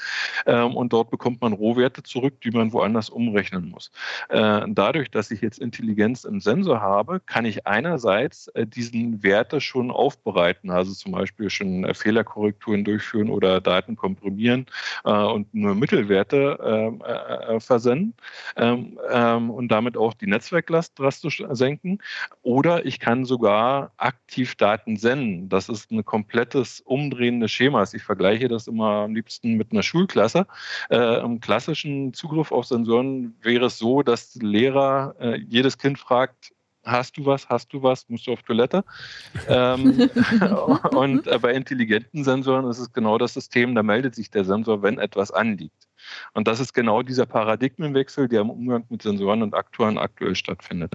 Ähm, 0.46 0.74
und 0.76 0.92
dort 0.92 1.10
bekommt 1.10 1.40
man 1.40 1.52
Rohwerte 1.52 2.02
zurück, 2.02 2.40
die 2.42 2.50
man 2.50 2.72
woanders 2.72 3.10
umrechnen 3.10 3.70
muss. 3.70 3.90
dadurch, 4.28 5.10
dass 5.10 5.30
ich 5.30 5.40
jetzt 5.40 5.58
Intelligenz 5.58 6.24
im 6.24 6.40
Sensor 6.40 6.80
habe, 6.80 7.20
kann 7.20 7.44
ich 7.44 7.66
einerseits 7.66 8.50
diesen 8.56 9.22
Werte 9.22 9.60
schon 9.60 9.90
aufbereiten, 9.90 10.70
also 10.70 10.92
zum 10.92 11.12
Beispiel 11.12 11.50
schon 11.50 11.84
äh, 11.84 11.94
Fehlerkorrekturen 11.94 12.84
durchführen 12.84 13.30
oder 13.30 13.60
Daten 13.60 13.96
komprimieren 13.96 14.66
äh, 15.04 15.10
und 15.10 15.52
nur 15.54 15.74
Mittelwerte 15.74 16.58
äh, 16.68 17.56
äh, 17.56 17.60
versenden 17.60 18.14
ähm, 18.56 18.98
ähm, 19.10 19.50
und 19.50 19.68
damit 19.68 19.96
auch 19.96 20.14
die 20.14 20.26
Netzwerklast 20.26 20.98
drastisch 20.98 21.42
senken. 21.50 21.98
Oder 22.42 22.84
ich 22.84 23.00
kann 23.00 23.24
sogar 23.24 23.92
aktiv 23.96 24.54
Daten 24.56 24.96
senden. 24.96 25.48
Das 25.48 25.68
ist 25.68 25.90
ein 25.90 26.04
komplettes 26.04 26.80
Umdrehen 26.80 27.40
des 27.40 27.50
Schemas. 27.50 27.94
Ich 27.94 28.02
vergleiche 28.02 28.48
das 28.48 28.66
immer 28.66 29.04
am 29.04 29.14
liebsten 29.14 29.54
mit 29.54 29.72
einer 29.72 29.82
Schulklasse. 29.82 30.46
Äh, 30.90 31.20
Im 31.20 31.40
klassischen 31.40 32.12
Zugriff 32.12 32.52
auf 32.52 32.66
Sensoren 32.66 33.34
wäre 33.40 33.66
es 33.66 33.78
so, 33.78 34.02
dass 34.02 34.34
Lehrer 34.36 35.14
äh, 35.18 35.38
jedes 35.38 35.78
Kind 35.78 35.98
fragt, 35.98 36.52
hast 36.84 37.16
du 37.16 37.26
was, 37.26 37.48
hast 37.48 37.72
du 37.72 37.82
was, 37.82 38.08
musst 38.08 38.26
du 38.26 38.32
auf 38.32 38.42
Toilette. 38.42 38.84
ähm, 39.48 40.10
und 40.90 41.26
äh, 41.26 41.38
bei 41.38 41.52
intelligenten 41.52 42.24
Sensoren 42.24 42.68
ist 42.68 42.78
es 42.78 42.92
genau 42.92 43.18
das 43.18 43.34
System, 43.34 43.74
da 43.74 43.82
meldet 43.82 44.14
sich 44.14 44.30
der 44.30 44.44
Sensor, 44.44 44.82
wenn 44.82 44.98
etwas 44.98 45.30
anliegt. 45.30 45.87
Und 46.34 46.48
das 46.48 46.60
ist 46.60 46.72
genau 46.72 47.02
dieser 47.02 47.26
Paradigmenwechsel, 47.26 48.28
der 48.28 48.42
im 48.42 48.50
Umgang 48.50 48.84
mit 48.88 49.02
Sensoren 49.02 49.42
und 49.42 49.54
Aktoren 49.54 49.98
aktuell 49.98 50.34
stattfindet. 50.34 50.94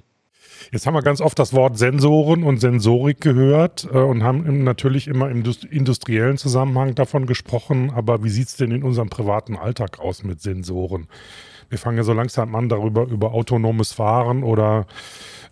Jetzt 0.72 0.86
haben 0.86 0.94
wir 0.94 1.02
ganz 1.02 1.20
oft 1.20 1.38
das 1.38 1.52
Wort 1.52 1.78
Sensoren 1.78 2.42
und 2.42 2.58
Sensorik 2.58 3.20
gehört 3.20 3.88
äh, 3.92 3.98
und 3.98 4.22
haben 4.22 4.64
natürlich 4.64 5.08
immer 5.08 5.30
im 5.30 5.44
industriellen 5.70 6.36
Zusammenhang 6.36 6.94
davon 6.94 7.26
gesprochen. 7.26 7.90
Aber 7.94 8.24
wie 8.24 8.30
sieht 8.30 8.48
es 8.48 8.56
denn 8.56 8.70
in 8.70 8.82
unserem 8.82 9.10
privaten 9.10 9.56
Alltag 9.56 9.98
aus 9.98 10.22
mit 10.22 10.40
Sensoren? 10.40 11.08
Wir 11.68 11.78
fangen 11.78 11.96
ja 11.96 12.04
so 12.04 12.12
langsam 12.12 12.54
an, 12.54 12.68
darüber 12.68 13.06
über 13.06 13.32
autonomes 13.32 13.92
Fahren 13.92 14.42
oder 14.42 14.86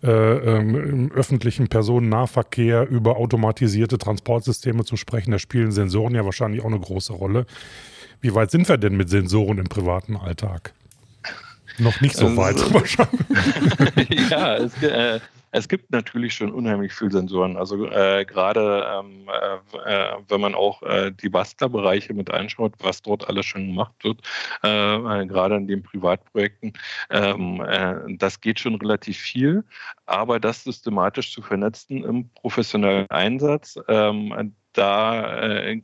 äh, 0.03 0.09
ähm, 0.09 0.75
im 0.75 1.11
öffentlichen 1.11 1.67
Personennahverkehr 1.67 2.87
über 2.87 3.17
automatisierte 3.17 3.97
Transportsysteme 3.97 4.85
zu 4.85 4.95
sprechen. 4.95 5.31
Da 5.31 5.39
spielen 5.39 5.71
Sensoren 5.71 6.15
ja 6.15 6.25
wahrscheinlich 6.25 6.61
auch 6.61 6.67
eine 6.67 6.79
große 6.79 7.13
Rolle. 7.13 7.45
Wie 8.23 8.33
weit 8.33 8.51
sind 8.51 8.69
wir 8.69 8.77
denn 8.77 8.95
mit 8.95 9.09
Sensoren 9.09 9.57
im 9.57 9.67
privaten 9.67 10.15
Alltag? 10.15 10.73
Noch 11.77 11.99
nicht 11.99 12.15
so 12.15 12.27
also, 12.27 12.37
weit 12.37 12.73
wahrscheinlich. 12.73 14.29
ja, 14.29 14.55
es, 14.55 14.81
äh, 14.81 15.19
es 15.51 15.67
gibt 15.67 15.91
natürlich 15.91 16.33
schon 16.33 16.53
unheimlich 16.53 16.93
viele 16.93 17.11
Sensoren. 17.11 17.57
Also 17.57 17.85
äh, 17.85 18.23
gerade 18.23 18.85
ähm, 18.93 19.27
äh, 19.27 19.93
äh, 19.93 20.15
wenn 20.29 20.39
man 20.39 20.55
auch 20.55 20.81
äh, 20.83 21.11
die 21.11 21.27
Bastlerbereiche 21.27 22.13
mit 22.13 22.31
anschaut, 22.31 22.75
was 22.79 23.01
dort 23.01 23.27
alles 23.27 23.45
schon 23.45 23.67
gemacht 23.67 23.93
wird, 24.03 24.21
gerade 24.61 25.57
in 25.57 25.67
den 25.67 25.83
Privatprojekten, 25.83 26.71
ähm, 27.09 28.17
das 28.19 28.39
geht 28.39 28.57
schon 28.57 28.75
relativ 28.75 29.17
viel. 29.17 29.65
Aber 30.05 30.39
das 30.39 30.63
systematisch 30.63 31.33
zu 31.33 31.41
vernetzen 31.41 32.05
im 32.05 32.29
professionellen 32.29 33.09
Einsatz, 33.09 33.77
ähm, 33.89 34.53
da 34.73 35.41
äh, 35.41 35.81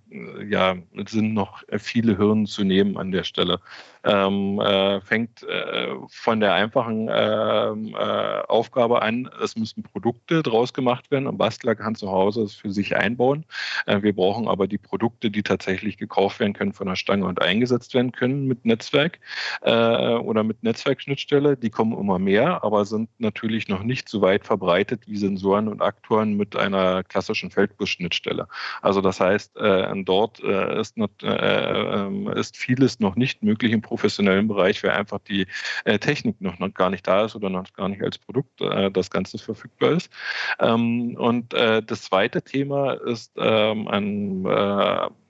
ja, 0.48 0.76
sind 1.08 1.34
noch 1.34 1.64
viele 1.78 2.18
Hürden 2.18 2.46
zu 2.46 2.64
nehmen 2.64 2.98
an 2.98 3.12
der 3.12 3.24
Stelle. 3.24 3.60
Ähm, 4.04 4.60
äh, 4.62 5.02
fängt 5.02 5.44
äh, 5.44 5.94
von 6.10 6.40
der 6.40 6.54
einfachen 6.54 7.10
ähm, 7.12 7.96
äh, 7.96 8.42
Aufgabe 8.48 9.02
an, 9.02 9.30
es 9.44 9.58
müssen 9.58 9.84
Produkte 9.84 10.42
draus 10.42 10.74
gemacht 10.74 11.12
werden. 11.12 11.28
Ein 11.28 11.38
Bastler 11.38 11.76
kann 11.76 11.96
zu 11.96 12.10
Hause 12.10 12.44
es 12.44 12.56
für 12.56 12.72
sich 12.72 12.96
einbauen. 12.96 13.46
Äh, 13.86 14.02
wir 14.02 14.16
brauchen 14.16 14.48
aber 14.48 14.68
die 14.68 14.78
Produkte, 14.78 15.30
die 15.30 15.44
tatsächlich 15.44 15.98
gekauft 15.98 16.40
werden 16.40 16.54
können 16.54 16.74
von 16.74 16.88
der 16.88 16.96
Stange 16.96 17.26
und 17.26 17.42
eingesetzt 17.42 17.94
werden 17.94 18.12
können 18.12 18.48
mit 18.48 18.66
Netzwerk 18.66 19.20
äh, 19.62 20.14
oder 20.16 20.44
mit 20.44 20.64
Netzwerkschnittstelle. 20.64 21.58
Die 21.58 21.70
kommen 21.70 21.98
immer 21.98 22.20
mehr, 22.20 22.64
aber 22.64 22.86
sind 22.86 23.10
natürlich 23.20 23.68
noch 23.68 23.84
nicht 23.84 24.08
so 24.08 24.22
weit 24.22 24.46
verbreitet 24.46 25.02
wie 25.08 25.18
Sensoren 25.18 25.68
und 25.68 25.82
Aktoren 25.82 26.38
mit 26.38 26.56
einer 26.56 27.04
klassischen 27.04 27.52
Feldbus-Schnittstelle. 27.52 28.48
Also 28.82 29.02
das 29.02 29.20
heißt, 29.20 29.58
äh, 29.58 30.04
dort 30.04 30.40
ist, 30.40 30.98
not, 30.98 31.12
äh, 31.24 32.06
ähm, 32.06 32.28
ist, 32.30 32.58
vieles 32.58 33.00
noch 33.00 33.16
nicht 33.16 33.44
möglich 33.44 33.72
im 33.72 33.82
professionellen 33.90 34.48
Bereich, 34.48 34.84
weil 34.84 34.92
einfach 34.92 35.20
die 35.20 35.48
äh, 35.86 36.00
Technik 36.00 36.40
noch, 36.40 36.60
noch, 36.60 36.74
gar 36.74 36.90
nicht 36.90 37.08
da 37.08 37.26
ist 37.26 37.36
oder 37.36 37.50
noch 37.50 37.74
gar 37.74 37.90
nicht 37.90 38.04
als 38.04 38.18
Produkt 38.18 38.62
äh, 38.62 38.92
das 38.92 39.10
Ganze 39.10 39.38
verfügbar 39.40 39.92
ist. 39.92 40.12
Ähm, 40.60 41.16
und 41.18 41.54
äh, 41.54 41.82
das 41.84 42.04
zweite 42.04 42.42
Thema 42.42 42.94
ist 42.94 43.34
ähm, 43.38 43.88
ein 43.88 44.46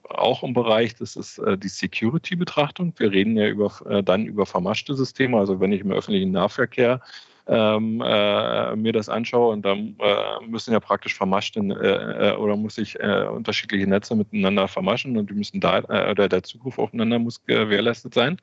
auch 0.09 0.43
im 0.43 0.53
Bereich, 0.53 0.95
das 0.95 1.15
ist 1.15 1.37
äh, 1.39 1.57
die 1.57 1.67
Security-Betrachtung. 1.67 2.93
Wir 2.97 3.11
reden 3.11 3.37
ja 3.37 3.47
über, 3.47 3.71
äh, 3.87 4.03
dann 4.03 4.25
über 4.25 4.45
vermaschte 4.45 4.95
Systeme. 4.95 5.37
Also 5.37 5.59
wenn 5.59 5.71
ich 5.71 5.81
im 5.81 5.91
öffentlichen 5.91 6.31
Nahverkehr 6.31 7.01
ähm, 7.49 8.01
äh, 8.05 8.75
mir 8.75 8.93
das 8.93 9.09
anschaue 9.09 9.53
und 9.53 9.63
dann 9.63 9.95
äh, 9.99 10.45
müssen 10.45 10.71
ja 10.71 10.79
praktisch 10.79 11.15
vermaschte 11.15 11.59
äh, 11.59 12.29
äh, 12.29 12.35
oder 12.35 12.55
muss 12.55 12.77
ich 12.77 12.99
äh, 12.99 13.27
unterschiedliche 13.27 13.87
Netze 13.87 14.15
miteinander 14.15 14.67
vermaschen 14.67 15.17
und 15.17 15.29
die 15.29 15.33
müssen 15.33 15.59
da 15.59 15.79
oder 15.83 16.29
der 16.29 16.43
Zugriff 16.43 16.77
aufeinander 16.77 17.19
muss 17.19 17.43
gewährleistet 17.45 18.13
sein. 18.13 18.37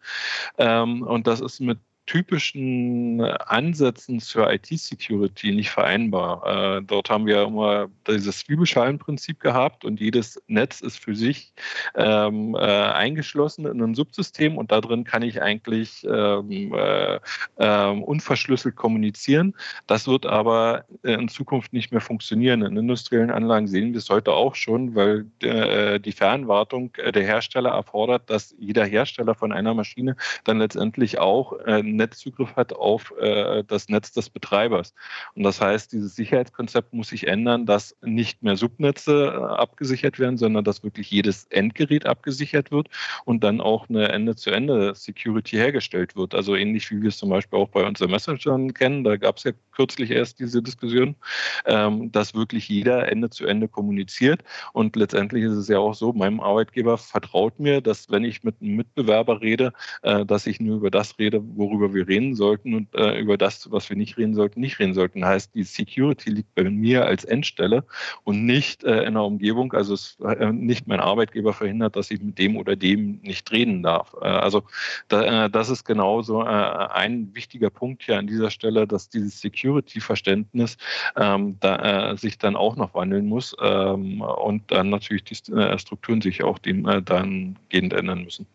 Ähm, 0.59 1.03
und 1.03 1.27
das 1.27 1.41
ist 1.41 1.61
mit 1.61 1.79
typischen 2.07 3.21
Ansätzen 3.21 4.21
zur 4.21 4.51
IT-Security 4.53 5.53
nicht 5.53 5.71
vereinbar. 5.71 6.79
Äh, 6.79 6.83
dort 6.83 7.11
haben 7.11 7.27
wir 7.27 7.43
immer 7.43 7.89
dieses 8.09 8.39
Zwiebelschalenprinzip 8.41 9.41
gehabt 9.41 9.85
und 9.85 10.01
jedes 10.01 10.41
Netz 10.47 10.81
ist 10.81 10.99
für 10.99 11.17
sich 11.17 11.53
ähm, 11.97 12.55
äh, 12.55 12.59
eingeschlossen 12.59 13.67
in 13.67 13.83
ein 13.83 13.95
Subsystem 13.95 14.57
und 14.57 14.71
da 14.71 14.81
drin 14.81 15.03
kann 15.05 15.23
ich 15.23 15.43
eigentlich 15.43 16.07
ähm, 16.09 16.73
äh, 16.75 17.19
ähm, 17.59 18.03
unverschlüsselt 18.05 18.77
kommunizieren. 18.77 19.55
Das 19.89 20.07
wird 20.07 20.27
aber 20.27 20.85
in 21.03 21.29
Zukunft 21.29 21.73
nicht 21.73 21.91
mehr 21.91 22.01
funktionieren. 22.01 22.63
In 22.63 22.77
industriellen 22.77 23.31
Anlagen 23.31 23.67
sehen 23.67 23.93
wir 23.93 23.99
es 23.99 24.09
heute 24.09 24.33
auch 24.33 24.55
schon, 24.55 24.95
weil 24.95 25.27
äh, 25.43 25.99
die 25.99 26.13
Fernwartung 26.13 26.93
der 26.93 27.25
Hersteller 27.25 27.71
erfordert, 27.71 28.31
dass 28.31 28.55
jeder 28.59 28.85
Hersteller 28.85 29.35
von 29.35 29.53
einer 29.53 29.75
Maschine 29.75 30.17
dann 30.45 30.59
letztendlich 30.59 31.19
auch 31.19 31.59
äh, 31.67 31.83
Netzzugriff 31.97 32.57
hat 32.57 32.73
auf 32.73 33.13
äh, 33.19 33.65
das 33.65 33.89
Netz 33.89 34.13
des 34.13 34.31
Betreibers. 34.31 34.95
Und 35.35 35.43
das 35.43 35.61
heißt, 35.61 35.93
dieses 35.93 36.15
Sicherheitskonzept 36.15 36.93
muss 36.93 37.09
sich 37.09 37.27
ändern, 37.27 37.67
dass 37.67 37.97
nicht 38.03 38.43
mehr 38.43 38.57
Subnetze 38.57 39.27
äh, 39.27 39.37
abgesichert 39.37 40.19
werden, 40.19 40.37
sondern 40.37 40.65
dass 40.65 40.83
wirklich 40.83 41.11
jedes 41.11 41.45
Endgerät 41.51 42.07
abgesichert 42.07 42.71
wird 42.71 42.89
und 43.25 43.43
dann 43.45 43.61
auch 43.61 43.89
eine 43.89 44.09
Ende-zu-Ende-Security 44.09 45.57
hergestellt 45.57 46.17
wird. 46.17 46.35
Also 46.35 46.55
ähnlich 46.55 46.91
wie 46.91 47.01
wir 47.03 47.09
es 47.09 47.19
zum 47.19 47.31
Beispiel 47.31 47.59
auch 47.59 47.69
bei 47.69 47.87
unseren 47.87 48.11
Messengern 48.11 48.75
kennen. 48.75 49.05
Da 49.05 49.17
gab 49.17 49.39
es 49.39 49.45
ja 49.45 49.53
kürzlich 49.73 50.11
erst 50.11 50.41
diese 50.41 50.63
Diskussion, 50.63 51.17
ähm, 51.65 52.11
dass 52.13 52.35
wirklich 52.35 52.69
jeder 52.69 53.09
Ende 53.11 53.31
zu 53.31 53.47
Ende 53.47 53.69
kommuniziert. 53.69 54.43
Und 54.73 54.97
letztendlich 54.97 55.45
ist 55.45 55.53
es 55.53 55.69
ja 55.69 55.79
auch 55.79 55.95
so, 55.95 56.13
meinem 56.13 56.41
Arbeitgeber 56.41 56.99
vertraut 56.99 57.59
mir, 57.61 57.81
dass 57.81 58.11
wenn 58.11 58.25
ich 58.25 58.43
mit 58.43 58.57
einem 58.61 58.77
Mitbewerber 58.77 59.41
rede, 59.41 59.73
äh, 60.03 60.25
dass 60.25 60.47
ich 60.47 60.61
nur 60.61 60.77
über 60.77 60.91
das 60.91 61.19
rede, 61.19 61.41
worüber 61.57 61.86
worüber 61.87 61.95
wir 61.95 62.09
reden 62.09 62.35
sollten 62.35 62.75
und 62.75 62.95
äh, 62.95 63.19
über 63.19 63.37
das, 63.37 63.71
was 63.71 63.89
wir 63.89 63.97
nicht 63.97 64.17
reden 64.17 64.35
sollten, 64.35 64.61
nicht 64.61 64.79
reden 64.79 64.95
sollten. 64.95 65.25
Heißt, 65.25 65.55
die 65.55 65.63
Security 65.63 66.31
liegt 66.31 66.55
bei 66.55 66.65
mir 66.65 67.07
als 67.07 67.25
Endstelle 67.25 67.85
und 68.25 68.45
nicht 68.45 68.85
äh, 68.85 69.05
in 69.05 69.15
der 69.15 69.23
Umgebung. 69.23 69.73
Also 69.73 69.95
es 69.95 70.19
äh, 70.21 70.53
nicht 70.53 70.87
mein 70.87 71.01
Arbeitgeber 71.01 71.53
verhindert, 71.53 71.97
dass 71.97 72.11
ich 72.11 72.21
mit 72.21 72.39
dem 72.39 72.57
oder 72.57 72.77
dem 72.77 73.21
nicht 73.23 73.51
reden 73.53 73.83
darf. 73.83 74.15
Äh, 74.21 74.27
also 74.27 74.65
da, 75.09 75.47
äh, 75.47 75.51
das 75.51 75.69
ist 75.71 75.85
genauso 75.85 76.43
äh, 76.43 76.47
ein 76.47 77.35
wichtiger 77.35 77.71
Punkt 77.71 78.03
hier 78.03 78.19
an 78.19 78.27
dieser 78.27 78.51
Stelle, 78.51 78.87
dass 78.87 79.09
dieses 79.09 79.41
Security-Verständnis 79.41 80.77
ähm, 81.17 81.57
da, 81.61 82.17
sich 82.17 82.39
dann 82.39 82.57
auch 82.57 82.77
noch 82.77 82.95
wandeln 82.95 83.27
muss 83.27 83.55
ähm, 83.61 84.21
und 84.21 84.71
dann 84.71 84.91
natürlich 84.91 85.25
die 85.25 85.35
Strukturen 85.35 86.21
sich 86.21 86.43
auch 86.43 86.59
dem 86.59 86.85
dann 87.05 87.57
gehend 87.69 87.93
ändern 87.93 88.25
müssen. 88.25 88.47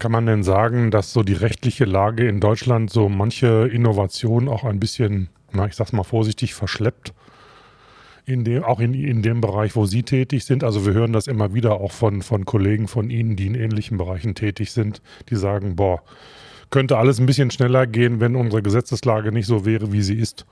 Kann 0.00 0.12
man 0.12 0.24
denn 0.24 0.42
sagen, 0.42 0.90
dass 0.90 1.12
so 1.12 1.22
die 1.22 1.34
rechtliche 1.34 1.84
Lage 1.84 2.26
in 2.26 2.40
Deutschland 2.40 2.88
so 2.88 3.10
manche 3.10 3.68
Innovationen 3.70 4.48
auch 4.48 4.64
ein 4.64 4.80
bisschen, 4.80 5.28
na, 5.52 5.66
ich 5.66 5.74
sag's 5.76 5.92
mal 5.92 6.04
vorsichtig, 6.04 6.54
verschleppt? 6.54 7.12
In 8.24 8.42
dem, 8.44 8.64
auch 8.64 8.80
in, 8.80 8.94
in 8.94 9.20
dem 9.20 9.42
Bereich, 9.42 9.76
wo 9.76 9.84
Sie 9.84 10.02
tätig 10.02 10.46
sind. 10.46 10.64
Also 10.64 10.86
wir 10.86 10.94
hören 10.94 11.12
das 11.12 11.26
immer 11.26 11.52
wieder 11.52 11.74
auch 11.82 11.92
von, 11.92 12.22
von 12.22 12.46
Kollegen 12.46 12.88
von 12.88 13.10
Ihnen, 13.10 13.36
die 13.36 13.46
in 13.46 13.54
ähnlichen 13.54 13.98
Bereichen 13.98 14.34
tätig 14.34 14.72
sind, 14.72 15.02
die 15.28 15.36
sagen, 15.36 15.76
boah, 15.76 16.02
könnte 16.70 16.96
alles 16.96 17.20
ein 17.20 17.26
bisschen 17.26 17.50
schneller 17.50 17.86
gehen, 17.86 18.20
wenn 18.20 18.36
unsere 18.36 18.62
Gesetzeslage 18.62 19.32
nicht 19.32 19.46
so 19.46 19.66
wäre, 19.66 19.92
wie 19.92 20.00
sie 20.00 20.16
ist. 20.16 20.46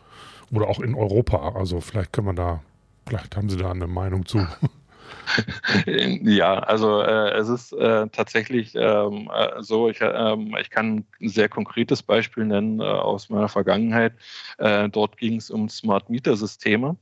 Oder 0.52 0.68
auch 0.68 0.80
in 0.80 0.94
Europa. 0.94 1.54
Also 1.54 1.80
vielleicht 1.80 2.12
können 2.12 2.26
wir 2.26 2.34
da, 2.34 2.62
vielleicht 3.06 3.34
haben 3.34 3.48
Sie 3.48 3.56
da 3.56 3.70
eine 3.70 3.86
Meinung 3.86 4.26
zu. 4.26 4.46
ja, 5.86 6.58
also 6.60 7.02
äh, 7.02 7.30
es 7.32 7.48
ist 7.48 7.72
äh, 7.72 8.08
tatsächlich 8.08 8.74
ähm, 8.74 9.30
äh, 9.32 9.62
so, 9.62 9.88
ich, 9.88 9.98
ähm, 10.00 10.56
ich 10.60 10.70
kann 10.70 11.04
ein 11.20 11.28
sehr 11.28 11.48
konkretes 11.48 12.02
Beispiel 12.02 12.44
nennen 12.44 12.80
äh, 12.80 12.84
aus 12.84 13.28
meiner 13.28 13.48
Vergangenheit. 13.48 14.14
Äh, 14.58 14.88
dort 14.88 15.16
ging 15.16 15.36
es 15.36 15.50
um 15.50 15.68
Smart 15.68 16.10
Meter 16.10 16.36
Systeme 16.36 16.96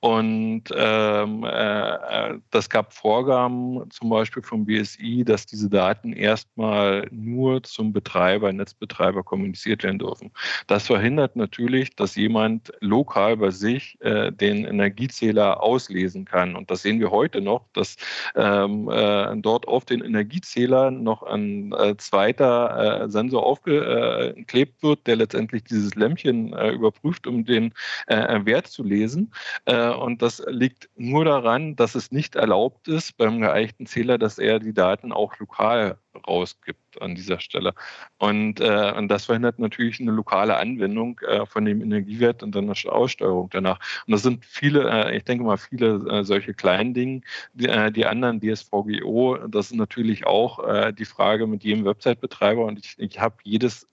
und 0.00 0.64
ähm, 0.74 1.44
äh, 1.44 2.38
das 2.50 2.70
gab 2.70 2.92
Vorgaben 2.92 3.90
zum 3.90 4.10
Beispiel 4.10 4.42
vom 4.42 4.66
BSI, 4.66 5.24
dass 5.24 5.46
diese 5.46 5.68
Daten 5.68 6.12
erstmal 6.12 7.06
nur 7.10 7.62
zum 7.62 7.92
Betreiber, 7.92 8.52
Netzbetreiber 8.52 9.22
kommuniziert 9.22 9.82
werden 9.82 9.98
dürfen. 9.98 10.30
Das 10.66 10.86
verhindert 10.86 11.36
natürlich, 11.36 11.94
dass 11.96 12.16
jemand 12.16 12.72
lokal 12.80 13.36
bei 13.36 13.50
sich 13.50 13.98
den 14.02 14.64
Energiezähler 14.64 15.62
auslesen 15.62 16.24
kann 16.24 16.56
und 16.56 16.70
das 16.70 16.82
sehen 16.82 17.00
wir 17.00 17.10
heute 17.10 17.40
noch, 17.46 17.66
dass 17.72 17.96
ähm, 18.34 18.90
äh, 18.90 19.34
dort 19.38 19.66
auf 19.66 19.86
den 19.86 20.02
Energiezählern 20.02 21.02
noch 21.02 21.22
ein 21.22 21.72
äh, 21.72 21.96
zweiter 21.96 23.04
äh, 23.04 23.10
Sensor 23.10 23.46
aufgeklebt 23.46 24.82
wird, 24.82 25.06
der 25.06 25.16
letztendlich 25.16 25.64
dieses 25.64 25.94
Lämpchen 25.94 26.52
äh, 26.52 26.70
überprüft, 26.70 27.26
um 27.26 27.44
den 27.44 27.72
äh, 28.08 28.44
Wert 28.44 28.66
zu 28.66 28.82
lesen. 28.82 29.32
Äh, 29.64 29.90
und 29.90 30.20
das 30.20 30.44
liegt 30.48 30.90
nur 30.96 31.24
daran, 31.24 31.76
dass 31.76 31.94
es 31.94 32.12
nicht 32.12 32.36
erlaubt 32.36 32.88
ist 32.88 33.16
beim 33.16 33.40
geeichten 33.40 33.86
Zähler, 33.86 34.18
dass 34.18 34.38
er 34.38 34.58
die 34.58 34.74
Daten 34.74 35.12
auch 35.12 35.38
lokal 35.38 35.98
rausgibt 36.26 37.00
an 37.00 37.14
dieser 37.14 37.40
Stelle. 37.40 37.74
Und, 38.18 38.60
äh, 38.60 38.92
und 38.96 39.08
das 39.08 39.26
verhindert 39.26 39.58
natürlich 39.58 40.00
eine 40.00 40.12
lokale 40.12 40.56
Anwendung 40.56 41.20
äh, 41.20 41.46
von 41.46 41.64
dem 41.64 41.82
Energiewert 41.82 42.42
und 42.42 42.54
dann 42.54 42.64
eine 42.70 42.92
Aussteuerung 42.92 43.48
danach. 43.50 43.78
Und 44.06 44.12
das 44.12 44.22
sind 44.22 44.44
viele, 44.44 44.88
äh, 44.90 45.16
ich 45.16 45.24
denke 45.24 45.44
mal, 45.44 45.56
viele 45.56 45.96
äh, 46.10 46.24
solche 46.24 46.54
kleinen 46.54 46.94
Dinge. 46.94 47.20
Die, 47.54 47.66
äh, 47.66 47.90
die 47.90 48.06
anderen 48.06 48.40
DSVGO, 48.40 49.38
das 49.48 49.70
ist 49.70 49.76
natürlich 49.76 50.26
auch 50.26 50.66
äh, 50.66 50.92
die 50.92 51.04
Frage 51.04 51.46
mit 51.46 51.64
jedem 51.64 51.84
Website-Betreiber 51.84 52.64
und 52.64 52.78
ich, 52.78 52.94
ich 52.98 53.20
habe 53.20 53.36
jedes 53.44 53.86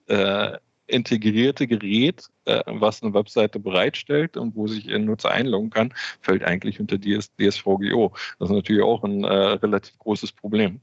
integrierte 0.86 1.66
Gerät, 1.66 2.28
was 2.46 3.02
eine 3.02 3.14
Webseite 3.14 3.58
bereitstellt 3.58 4.36
und 4.36 4.56
wo 4.56 4.68
sich 4.68 4.94
ein 4.94 5.06
Nutzer 5.06 5.32
einloggen 5.32 5.70
kann, 5.70 5.94
fällt 6.22 6.44
eigentlich 6.44 6.80
unter 6.80 6.98
DS, 6.98 7.32
DSVGO. 7.38 8.12
Das 8.38 8.50
ist 8.50 8.56
natürlich 8.56 8.84
auch 8.84 9.04
ein 9.04 9.24
relativ 9.24 9.98
großes 10.00 10.34
Problem. 10.34 10.82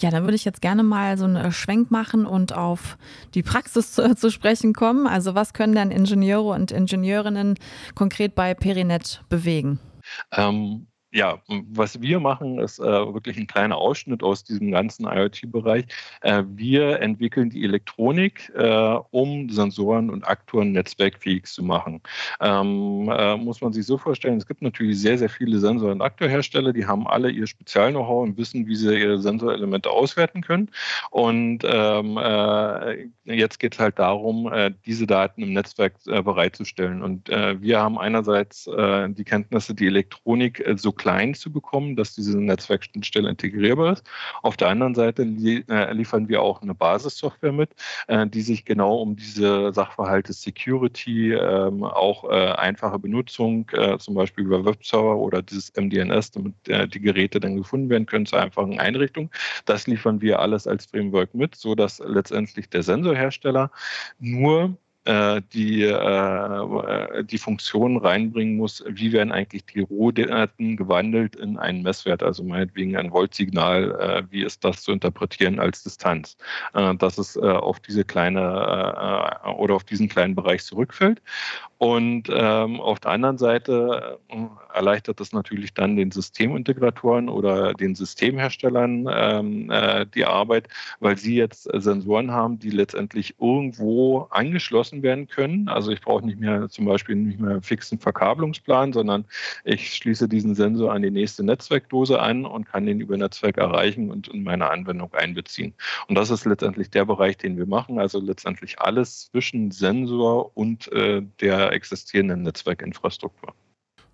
Ja, 0.00 0.10
dann 0.10 0.24
würde 0.24 0.34
ich 0.34 0.44
jetzt 0.44 0.62
gerne 0.62 0.82
mal 0.82 1.18
so 1.18 1.24
einen 1.24 1.52
Schwenk 1.52 1.90
machen 1.90 2.26
und 2.26 2.54
auf 2.54 2.96
die 3.34 3.42
Praxis 3.42 3.92
zu, 3.92 4.14
zu 4.16 4.30
sprechen 4.30 4.72
kommen. 4.72 5.06
Also 5.06 5.34
was 5.34 5.52
können 5.52 5.74
denn 5.74 5.90
Ingenieure 5.90 6.50
und 6.50 6.70
Ingenieurinnen 6.70 7.58
konkret 7.94 8.34
bei 8.34 8.54
Perinet 8.54 9.22
bewegen? 9.28 9.78
Ähm, 10.32 10.86
ja, 11.12 11.40
was 11.48 12.00
wir 12.00 12.20
machen, 12.20 12.60
ist 12.60 12.78
äh, 12.78 12.82
wirklich 12.84 13.36
ein 13.36 13.48
kleiner 13.48 13.76
Ausschnitt 13.76 14.22
aus 14.22 14.44
diesem 14.44 14.70
ganzen 14.70 15.06
IoT-Bereich. 15.06 15.86
Äh, 16.20 16.44
wir 16.46 17.00
entwickeln 17.00 17.50
die 17.50 17.64
Elektronik, 17.64 18.52
äh, 18.54 18.96
um 19.10 19.50
Sensoren 19.50 20.10
und 20.10 20.26
Aktoren 20.26 20.70
netzwerkfähig 20.70 21.46
zu 21.46 21.64
machen. 21.64 22.00
Ähm, 22.40 23.10
äh, 23.12 23.36
muss 23.36 23.60
man 23.60 23.72
sich 23.72 23.86
so 23.86 23.98
vorstellen, 23.98 24.38
es 24.38 24.46
gibt 24.46 24.62
natürlich 24.62 25.00
sehr, 25.00 25.18
sehr 25.18 25.28
viele 25.28 25.58
Sensor- 25.58 25.90
und 25.90 26.00
Aktorhersteller, 26.00 26.72
die 26.72 26.86
haben 26.86 27.08
alle 27.08 27.30
ihr 27.30 27.48
Spezial-Know-how 27.48 28.22
und 28.22 28.36
wissen, 28.36 28.68
wie 28.68 28.76
sie 28.76 28.96
ihre 28.96 29.18
Sensorelemente 29.18 29.90
auswerten 29.90 30.42
können. 30.42 30.70
Und 31.10 31.62
ähm, 31.64 32.18
äh, 32.18 33.08
jetzt 33.24 33.58
geht 33.58 33.74
es 33.74 33.80
halt 33.80 33.98
darum, 33.98 34.52
äh, 34.52 34.70
diese 34.86 35.08
Daten 35.08 35.42
im 35.42 35.52
Netzwerk 35.54 35.94
bereitzustellen. 36.04 37.02
Und 37.02 37.28
wir 37.28 37.80
haben 37.80 37.98
einerseits 37.98 38.64
die 38.64 39.24
Kenntnisse, 39.24 39.74
die 39.74 39.86
Elektronik 39.86 40.64
so 40.76 40.92
klein 41.00 41.32
zu 41.32 41.50
bekommen, 41.50 41.96
dass 41.96 42.14
diese 42.14 42.38
Netzwerkschnittstelle 42.38 43.30
integrierbar 43.30 43.94
ist. 43.94 44.04
Auf 44.42 44.58
der 44.58 44.68
anderen 44.68 44.94
Seite 44.94 45.22
äh, 45.22 45.92
liefern 45.94 46.28
wir 46.28 46.42
auch 46.42 46.60
eine 46.60 46.74
Basissoftware 46.74 47.52
mit, 47.52 47.70
äh, 48.06 48.26
die 48.26 48.42
sich 48.42 48.66
genau 48.66 48.98
um 48.98 49.16
diese 49.16 49.72
Sachverhalte 49.72 50.34
Security, 50.34 51.32
ähm, 51.32 51.84
auch 51.84 52.24
äh, 52.24 52.52
einfache 52.52 52.98
Benutzung, 52.98 53.70
zum 53.98 54.14
Beispiel 54.14 54.44
über 54.44 54.64
Webserver 54.64 55.16
oder 55.16 55.42
dieses 55.42 55.72
MDNS, 55.74 56.32
damit 56.32 56.54
die 56.66 57.00
Geräte 57.00 57.40
dann 57.40 57.56
gefunden 57.56 57.88
werden 57.88 58.06
können 58.06 58.26
zur 58.26 58.40
einfachen 58.40 58.78
Einrichtung. 58.78 59.30
Das 59.64 59.86
liefern 59.86 60.20
wir 60.20 60.40
alles 60.40 60.66
als 60.66 60.86
Framework 60.86 61.34
mit, 61.34 61.54
so 61.54 61.74
dass 61.74 62.00
letztendlich 62.04 62.68
der 62.68 62.82
Sensorhersteller 62.82 63.70
nur 64.18 64.76
die, 65.52 65.82
äh, 65.82 67.24
die 67.24 67.38
Funktion 67.38 67.96
reinbringen 67.96 68.56
muss, 68.56 68.84
wie 68.86 69.12
werden 69.12 69.32
eigentlich 69.32 69.64
die 69.66 69.80
Rohdaten 69.80 70.76
gewandelt 70.76 71.36
in 71.36 71.58
einen 71.58 71.82
Messwert, 71.82 72.22
also 72.22 72.44
meinetwegen 72.44 72.96
ein 72.96 73.10
Voltsignal, 73.10 73.92
äh, 74.00 74.22
wie 74.30 74.42
ist 74.42 74.64
das 74.64 74.82
zu 74.82 74.92
interpretieren 74.92 75.58
als 75.58 75.82
Distanz, 75.82 76.36
äh, 76.74 76.94
dass 76.96 77.18
es 77.18 77.36
äh, 77.36 77.40
auf 77.40 77.80
diese 77.80 78.04
kleine 78.04 78.40
äh, 79.44 79.48
oder 79.50 79.74
auf 79.74 79.84
diesen 79.84 80.08
kleinen 80.08 80.34
Bereich 80.34 80.64
zurückfällt. 80.64 81.22
Und 81.78 82.28
ähm, 82.30 82.78
auf 82.78 83.00
der 83.00 83.12
anderen 83.12 83.38
Seite 83.38 84.18
erleichtert 84.74 85.18
das 85.18 85.32
natürlich 85.32 85.72
dann 85.72 85.96
den 85.96 86.10
Systemintegratoren 86.10 87.30
oder 87.30 87.72
den 87.72 87.94
Systemherstellern 87.94 89.08
ähm, 89.10 89.72
die 90.14 90.26
Arbeit, 90.26 90.68
weil 91.00 91.16
sie 91.16 91.36
jetzt 91.36 91.62
Sensoren 91.72 92.32
haben, 92.32 92.58
die 92.58 92.68
letztendlich 92.68 93.36
irgendwo 93.40 94.28
angeschlossen 94.28 94.99
werden 95.02 95.28
können. 95.28 95.68
Also 95.68 95.90
ich 95.90 96.00
brauche 96.00 96.24
nicht 96.24 96.40
mehr 96.40 96.68
zum 96.68 96.84
Beispiel 96.84 97.16
nicht 97.16 97.40
mehr 97.40 97.52
einen 97.52 97.62
fixen 97.62 97.98
Verkabelungsplan, 97.98 98.92
sondern 98.92 99.24
ich 99.64 99.94
schließe 99.94 100.28
diesen 100.28 100.54
Sensor 100.54 100.92
an 100.92 101.02
die 101.02 101.10
nächste 101.10 101.44
Netzwerkdose 101.44 102.20
an 102.20 102.44
und 102.44 102.66
kann 102.66 102.86
den 102.86 103.00
über 103.00 103.16
Netzwerk 103.16 103.58
erreichen 103.58 104.10
und 104.10 104.28
in 104.28 104.42
meine 104.42 104.70
Anwendung 104.70 105.12
einbeziehen. 105.14 105.74
Und 106.08 106.16
das 106.16 106.30
ist 106.30 106.44
letztendlich 106.44 106.90
der 106.90 107.04
Bereich, 107.04 107.36
den 107.36 107.56
wir 107.56 107.66
machen. 107.66 107.98
Also 107.98 108.20
letztendlich 108.20 108.80
alles 108.80 109.30
zwischen 109.30 109.70
Sensor 109.70 110.56
und 110.56 110.90
äh, 110.92 111.22
der 111.40 111.72
existierenden 111.72 112.42
Netzwerkinfrastruktur. 112.42 113.54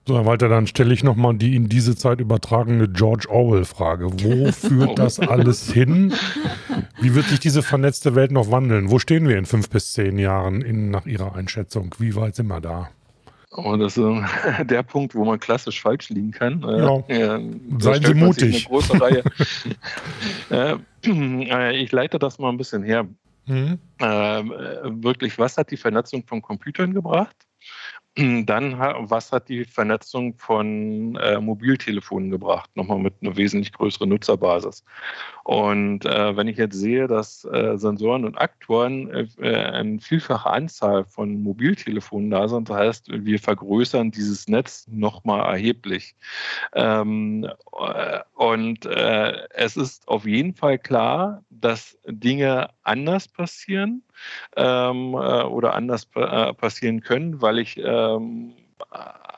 So, 0.09 0.17
Herr 0.17 0.25
Walter, 0.25 0.49
dann 0.49 0.69
stelle 0.69 0.95
ich 0.95 1.03
nochmal 1.03 1.35
die 1.35 1.57
in 1.57 1.69
diese 1.69 1.97
Zeit 1.97 2.21
übertragene 2.21 2.89
George 2.89 3.27
Orwell-Frage. 3.29 4.07
Wo 4.13 4.53
führt 4.53 5.01
das 5.01 5.19
alles 5.19 5.73
hin? 5.73 6.15
Wie 7.01 7.17
wird 7.17 7.27
sich 7.27 7.41
diese 7.41 7.61
vernetzte 7.61 8.15
Welt 8.15 8.31
noch 8.31 8.53
wandeln? 8.53 8.93
Wo 8.93 9.01
stehen 9.01 9.27
wir 9.27 9.37
in 9.37 9.47
fünf 9.47 9.69
bis 9.69 9.95
zehn 9.95 10.17
Jahren 10.17 10.63
in, 10.63 10.93
nach 10.93 11.07
Ihrer 11.07 11.35
Einschätzung? 11.35 11.93
Wie 11.99 12.15
weit 12.15 12.37
sind 12.37 12.47
wir 12.47 12.61
da? 12.61 12.91
Oh, 13.51 13.77
das 13.77 13.97
ist 13.97 14.05
äh, 14.05 14.65
der 14.65 14.85
Punkt, 14.85 15.17
wo 15.17 15.25
man 15.25 15.41
klassisch 15.41 15.81
falsch 15.81 16.09
liegen 16.11 16.31
kann. 16.31 16.63
Äh, 16.63 16.79
ja. 16.79 17.05
ja 17.09 17.41
Seien 17.81 18.05
Sie 18.05 18.15
mutig. 18.15 18.69
Äh, 20.51 21.77
ich 21.77 21.91
leite 21.93 22.19
das 22.19 22.39
mal 22.39 22.51
ein 22.51 22.57
bisschen 22.57 22.83
her. 22.85 23.07
Mhm. 23.47 23.79
Ähm, 24.01 24.53
äh, 24.53 25.03
wirklich, 25.03 25.39
was 25.39 25.57
hat 25.57 25.71
die 25.71 25.77
Vernetzung 25.77 26.25
von 26.27 26.43
Computern 26.43 26.93
gebracht? 26.95 27.37
Dann, 28.47 28.79
was 28.79 29.31
hat 29.31 29.51
die 29.51 29.67
Vernetzung 29.67 30.39
von 30.39 31.17
äh, 31.17 31.39
Mobiltelefonen 31.39 32.31
gebracht? 32.31 32.71
Nochmal 32.75 32.99
mit 32.99 33.13
einer 33.21 33.37
wesentlich 33.37 33.73
größeren 33.73 34.09
Nutzerbasis. 34.09 34.85
Und 35.45 36.07
äh, 36.07 36.35
wenn 36.35 36.49
ich 36.49 36.57
jetzt 36.57 36.77
sehe, 36.77 37.09
dass 37.09 37.45
äh, 37.45 37.77
Sensoren 37.77 38.25
und 38.25 38.39
Aktoren 38.39 39.11
äh, 39.11 39.27
äh, 39.39 39.55
eine 39.55 40.01
vielfache 40.01 40.49
Anzahl 40.49 41.05
von 41.05 41.43
Mobiltelefonen 41.43 42.31
da 42.31 42.49
sind, 42.49 42.71
das 42.71 42.77
heißt, 42.77 43.09
wir 43.11 43.39
vergrößern 43.39 44.11
dieses 44.13 44.49
Netz 44.49 44.87
nochmal 44.91 45.53
erheblich. 45.53 46.15
Ähm, 46.73 47.45
äh, 47.45 48.21
und 48.35 48.87
es 48.87 49.77
ist 49.77 50.07
auf 50.09 50.27
jeden 50.27 50.55
Fall 50.55 50.79
klar, 50.79 51.43
dass 51.51 51.99
Dinge 52.07 52.69
anders 52.87 53.29
passieren 53.29 54.03
ähm, 54.57 55.15
oder 55.15 55.75
anders 55.75 56.07
passieren 56.07 57.01
können, 57.01 57.41
weil 57.43 57.59
ich 57.59 57.77
ähm, 57.79 58.55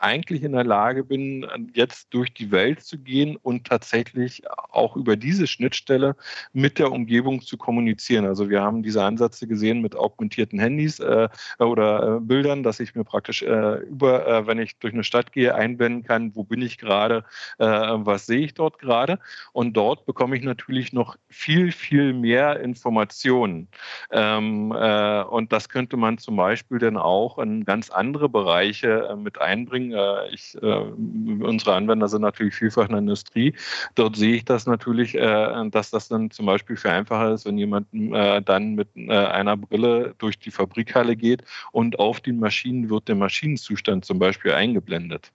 eigentlich 0.00 0.42
in 0.42 0.52
der 0.52 0.64
Lage 0.64 1.04
bin, 1.04 1.46
jetzt 1.74 2.08
durch 2.10 2.32
die 2.32 2.50
Welt 2.50 2.82
zu 2.82 2.98
gehen 2.98 3.36
und 3.36 3.66
tatsächlich 3.66 4.42
auch 4.70 4.96
über 4.96 5.16
diese 5.16 5.46
Schnittstelle 5.46 6.16
mit 6.52 6.78
der 6.78 6.92
Umgebung 6.92 7.40
zu 7.40 7.56
kommunizieren. 7.56 8.24
Also 8.24 8.48
wir 8.48 8.62
haben 8.62 8.82
diese 8.82 9.02
Ansätze 9.02 9.46
gesehen 9.46 9.80
mit 9.80 9.96
augmentierten 9.96 10.58
Handys 10.58 11.00
äh, 11.00 11.28
oder 11.58 12.16
äh, 12.16 12.20
Bildern, 12.20 12.62
dass 12.62 12.80
ich 12.80 12.94
mir 12.94 13.04
praktisch 13.04 13.42
äh, 13.42 13.78
über, 13.80 14.26
äh, 14.26 14.46
wenn 14.46 14.58
ich 14.58 14.78
durch 14.78 14.94
eine 14.94 15.04
Stadt 15.04 15.32
gehe, 15.32 15.54
einblenden 15.54 16.04
kann, 16.04 16.34
wo 16.34 16.44
bin 16.44 16.62
ich 16.62 16.78
gerade, 16.78 17.24
äh, 17.58 17.66
was 17.66 18.26
sehe 18.26 18.40
ich 18.40 18.54
dort 18.54 18.78
gerade. 18.78 19.18
Und 19.52 19.76
dort 19.76 20.06
bekomme 20.06 20.36
ich 20.36 20.42
natürlich 20.42 20.92
noch 20.92 21.16
viel, 21.28 21.72
viel 21.72 22.12
mehr 22.12 22.60
Informationen. 22.60 23.68
Ähm, 24.10 24.72
äh, 24.72 25.22
und 25.22 25.52
das 25.52 25.68
könnte 25.68 25.96
man 25.96 26.18
zum 26.18 26.36
Beispiel 26.36 26.78
dann 26.78 26.96
auch 26.96 27.38
in 27.38 27.64
ganz 27.64 27.90
andere 27.90 28.28
Bereiche 28.28 29.16
mit 29.18 29.27
einbringen 29.36 29.92
äh, 29.92 30.28
ich, 30.32 30.56
äh, 30.62 30.66
unsere 30.66 31.74
Anwender 31.74 32.08
sind 32.08 32.22
natürlich 32.22 32.54
vielfach 32.54 32.84
in 32.84 32.92
der 32.92 32.98
Industrie. 32.98 33.54
Dort 33.94 34.16
sehe 34.16 34.36
ich 34.36 34.44
das 34.44 34.66
natürlich, 34.66 35.14
äh, 35.14 35.70
dass 35.70 35.90
das 35.90 36.08
dann 36.08 36.30
zum 36.30 36.46
Beispiel 36.46 36.76
für 36.76 36.90
einfacher 36.90 37.32
ist, 37.34 37.44
wenn 37.44 37.58
jemand 37.58 37.88
dann 37.92 38.74
mit 38.74 38.88
einer 38.96 39.56
Brille 39.56 40.14
durch 40.18 40.38
die 40.38 40.50
Fabrikhalle 40.50 41.16
geht 41.16 41.42
und 41.72 41.98
auf 41.98 42.20
den 42.20 42.38
Maschinen 42.38 42.90
wird 42.90 43.08
der 43.08 43.16
Maschinenzustand 43.16 44.04
zum 44.04 44.18
Beispiel 44.18 44.52
eingeblendet. 44.52 45.32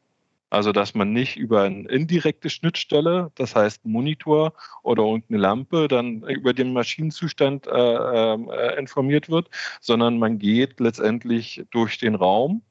Also 0.54 0.72
dass 0.72 0.94
man 0.94 1.14
nicht 1.14 1.36
über 1.36 1.64
eine 1.64 1.90
indirekte 1.90 2.48
Schnittstelle, 2.48 3.32
das 3.34 3.56
heißt 3.56 3.86
Monitor 3.86 4.54
oder 4.84 5.02
irgendeine 5.02 5.40
Lampe, 5.40 5.88
dann 5.88 6.22
über 6.30 6.54
den 6.54 6.74
Maschinenzustand 6.74 7.66
äh, 7.66 7.72
äh, 7.72 8.78
informiert 8.78 9.30
wird, 9.30 9.50
sondern 9.82 10.20
man 10.20 10.38
geht 10.38 10.80
letztendlich 10.80 11.66
durch 11.72 11.98
den 11.98 12.14
Raum 12.14 12.62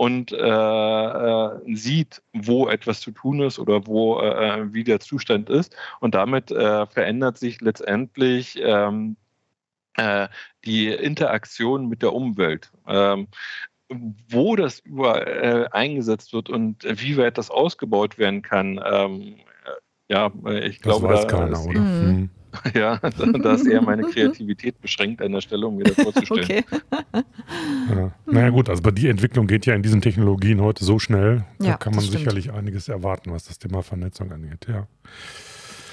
und 0.00 0.32
äh, 0.32 0.36
äh, 0.38 1.74
sieht, 1.74 2.22
wo 2.32 2.68
etwas 2.68 3.00
zu 3.00 3.10
tun 3.10 3.42
ist 3.42 3.58
oder 3.58 3.86
wo 3.86 4.18
äh, 4.22 4.72
wie 4.72 4.82
der 4.82 4.98
Zustand 4.98 5.50
ist. 5.50 5.76
Und 6.00 6.14
damit 6.14 6.50
äh, 6.50 6.86
verändert 6.86 7.36
sich 7.36 7.60
letztendlich 7.60 8.58
ähm, 8.62 9.18
äh, 9.98 10.28
die 10.64 10.88
Interaktion 10.88 11.86
mit 11.86 12.00
der 12.00 12.14
Umwelt. 12.14 12.72
Ähm, 12.88 13.28
wo 14.30 14.56
das 14.56 14.78
überall 14.78 15.68
eingesetzt 15.72 16.32
wird 16.32 16.48
und 16.48 16.82
wie 16.84 17.18
weit 17.18 17.36
das 17.36 17.50
ausgebaut 17.50 18.16
werden 18.16 18.40
kann, 18.40 18.80
ähm, 18.82 19.34
ja, 20.08 20.32
ich 20.62 20.80
glaube, 20.80 21.08
das 21.08 21.18
weiß 21.18 21.26
da 21.26 21.38
keiner, 21.40 21.62
oder? 21.62 21.78
Mhm. 21.78 22.30
Ja, 22.74 22.98
da 22.98 23.54
ist 23.54 23.66
eher 23.66 23.82
meine 23.82 24.02
Kreativität 24.12 24.80
beschränkt 24.80 25.22
an 25.22 25.32
der 25.32 25.40
Stelle, 25.40 25.66
um 25.66 25.76
mir 25.76 25.84
das 25.84 25.94
vorzustellen. 25.94 26.44
Okay. 26.44 26.64
Ja. 27.94 28.12
Naja 28.26 28.50
gut, 28.50 28.68
also 28.68 28.82
die 28.90 29.08
Entwicklung 29.08 29.46
geht 29.46 29.66
ja 29.66 29.74
in 29.74 29.82
diesen 29.82 30.00
Technologien 30.00 30.60
heute 30.60 30.84
so 30.84 30.98
schnell, 30.98 31.44
da 31.58 31.76
kann 31.76 31.94
man 31.94 32.04
sicherlich 32.04 32.52
einiges 32.52 32.88
erwarten, 32.88 33.32
was 33.32 33.44
das 33.44 33.58
Thema 33.58 33.82
Vernetzung 33.82 34.32
angeht. 34.32 34.66
Ja, 34.68 34.86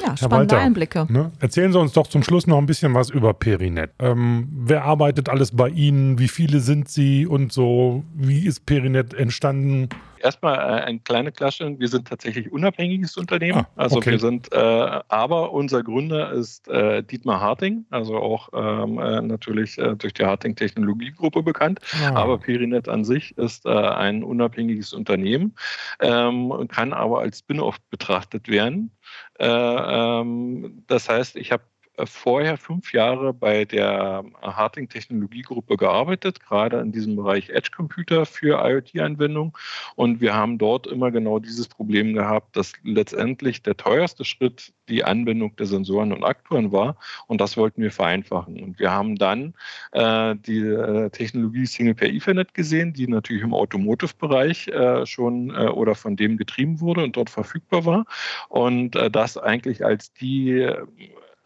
ja 0.06 0.18
spannende 0.18 0.56
Walter, 0.56 0.60
Einblicke. 0.60 1.08
Ne? 1.10 1.32
Erzählen 1.40 1.72
Sie 1.72 1.80
uns 1.80 1.94
doch 1.94 2.08
zum 2.08 2.24
Schluss 2.24 2.48
noch 2.48 2.58
ein 2.58 2.66
bisschen 2.66 2.94
was 2.94 3.10
über 3.10 3.34
Perinet. 3.34 3.92
Ähm, 4.00 4.48
wer 4.52 4.84
arbeitet 4.86 5.30
alles 5.30 5.56
bei 5.56 5.70
Ihnen? 5.70 6.20
Wie 6.20 6.28
viele 6.28 6.60
sind 6.60 6.90
Sie 6.90 7.26
und 7.26 7.52
so? 7.52 8.04
Wie 8.14 8.46
ist 8.46 8.66
Perinet 8.66 9.14
entstanden? 9.14 9.90
Erstmal 10.20 10.58
äh, 10.58 10.84
eine 10.84 11.00
kleine 11.00 11.32
Klarstellung. 11.32 11.80
Wir 11.80 11.88
sind 11.88 12.08
tatsächlich 12.08 12.52
unabhängiges 12.52 13.18
Unternehmen. 13.18 13.60
Ah, 13.60 13.68
also 13.76 14.06
wir 14.06 14.20
sind, 14.20 14.52
äh, 14.52 14.58
aber 14.58 15.52
unser 15.52 15.84
Gründer 15.84 16.32
ist 16.32 16.68
äh, 16.68 17.04
Dietmar 17.04 17.42
Harting, 17.42 17.86
also 17.90 18.18
auch 18.18 18.50
ähm, 18.54 19.00
äh, 19.00 19.22
natürlich 19.22 19.78
äh, 19.78 19.96
durch 19.96 20.14
die 20.14 20.26
Harting 20.26 20.56
Technologiegruppe 20.56 21.44
bekannt. 21.44 21.80
Ah. 22.04 22.16
Aber 22.16 22.38
Perinet 22.38 22.88
an 22.90 23.04
sich 23.04 23.38
ist 23.38 23.66
äh, 23.66 23.70
ein 23.70 24.24
unabhängiges 24.24 24.94
Unternehmen, 24.94 25.56
ähm, 26.00 26.68
kann 26.70 26.94
aber 26.94 27.20
als 27.20 27.40
Spin-off 27.40 27.78
betrachtet 27.90 28.48
werden. 28.48 28.92
Ähm, 29.40 30.84
das 30.88 31.10
heißt, 31.10 31.36
ich 31.36 31.52
habe 31.52 31.64
vorher 32.06 32.58
fünf 32.58 32.94
Jahre 32.94 33.34
bei 33.34 33.66
der 33.66 34.24
Harting 34.42 34.90
Technologiegruppe 34.90 35.78
gearbeitet, 35.78 36.40
gerade 36.40 36.80
in 36.80 36.92
diesem 36.92 37.16
Bereich 37.16 37.50
Edge 37.50 37.72
Computer 37.76 38.26
für 38.26 38.64
IoT-Anwendungen. 38.64 39.54
Und 39.96 40.22
wir 40.22 40.36
haben 40.36 40.58
dort 40.58 40.88
immer 40.88 41.12
genau 41.12 41.40
dieses 41.40 41.68
Problem 41.68 42.14
gehabt, 42.14 42.56
dass 42.56 42.74
letztendlich 42.84 43.64
der 43.64 43.78
teuerste 43.78 44.26
Schritt 44.26 44.74
die 44.90 45.04
Anbindung 45.04 45.56
der 45.56 45.66
Sensoren 45.66 46.14
und 46.14 46.24
Aktoren 46.24 46.72
war. 46.72 46.98
Und 47.28 47.42
das 47.42 47.58
wollten 47.58 47.82
wir 47.82 47.92
vereinfachen. 47.92 48.62
Und 48.62 48.80
wir 48.80 48.92
haben 48.92 49.16
dann 49.16 49.54
äh, 49.92 50.36
die 50.36 50.60
äh, 50.60 51.10
Technologie 51.10 51.66
Single 51.66 51.96
Pair 51.96 52.14
Ethernet 52.14 52.54
gesehen, 52.54 52.94
die 52.94 53.08
natürlich 53.08 53.44
im 53.44 53.54
Automotive-Bereich 53.54 54.68
äh, 54.70 55.06
schon 55.06 55.50
äh, 55.50 55.68
oder 55.68 55.96
von 55.96 56.16
dem 56.16 56.38
getrieben 56.38 56.80
wurde 56.80 57.04
und 57.04 57.18
dort 57.18 57.30
verfügbar 57.30 57.86
war. 57.86 58.06
Und 58.50 58.96
äh, 58.96 59.10
das 59.10 59.38
eigentlich 59.38 59.84
als 59.84 60.14
die 60.14 60.68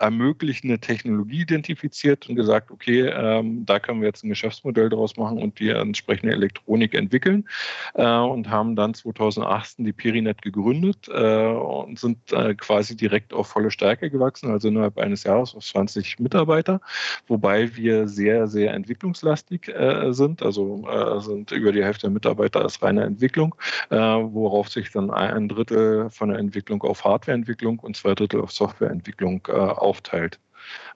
ermöglichende 0.02 0.80
Technologie 0.80 1.42
identifiziert 1.42 2.28
und 2.28 2.36
gesagt, 2.36 2.72
okay, 2.72 3.08
ähm, 3.08 3.66
da 3.66 3.80
können 3.80 4.02
wir 4.02 4.08
jetzt 4.08 4.24
ein 4.24 4.30
Geschäftsmodell 4.30 4.90
daraus 4.90 5.16
machen 5.16 5.38
und 5.38 5.60
die 5.60 5.70
entsprechende 5.70 6.34
Elektronik 6.34 6.96
entwickeln 6.96 7.48
äh, 7.94 8.18
und 8.18 8.50
haben 8.50 8.76
dann 8.76 8.94
2018 8.94 9.86
die 9.86 9.94
Perinet 9.94 10.42
gegründet 10.42 11.08
äh, 11.08 11.46
und 11.46 12.00
sind 12.00 12.18
äh, 12.34 12.56
quasi 12.56 12.98
direkt 12.98 13.34
auf 13.34 13.48
volle 13.48 13.70
Stärke 13.70 14.10
gewachsen, 14.10 14.50
also 14.50 14.70
innerhalb 14.70 14.98
eines 14.98 15.24
Jahres 15.24 15.54
auf 15.56 15.64
20 15.64 16.20
Mitarbeiter, 16.20 16.82
wobei 17.28 17.76
wir 17.76 18.08
sehr, 18.08 18.48
sehr 18.48 18.74
entwicklungslastig 18.74 19.68
äh, 19.68 20.12
sind, 20.12 20.42
also 20.42 20.84
äh, 20.90 21.22
sind 21.22 21.52
über 21.52 21.72
die 21.72 21.84
Hälfte 21.84 22.08
der 22.08 22.12
Mitarbeiter 22.12 22.62
als 22.62 22.82
reine 22.82 23.04
Entwicklung, 23.04 23.54
äh, 23.92 23.98
worauf 23.98 24.70
sich 24.70 24.92
dann 24.92 25.12
ein 25.12 25.48
Drittel 25.48 26.10
von 26.10 26.30
der 26.30 26.40
Entwicklung 26.40 26.82
auf 26.82 27.04
Hardwareentwicklung 27.06 27.78
und 27.80 27.96
zwei 27.96 28.16
Drittel 28.16 28.42
auf 28.42 28.52
Softwareentwicklung 28.52 29.48
äh, 29.48 29.52
aufteilt. 29.91 30.39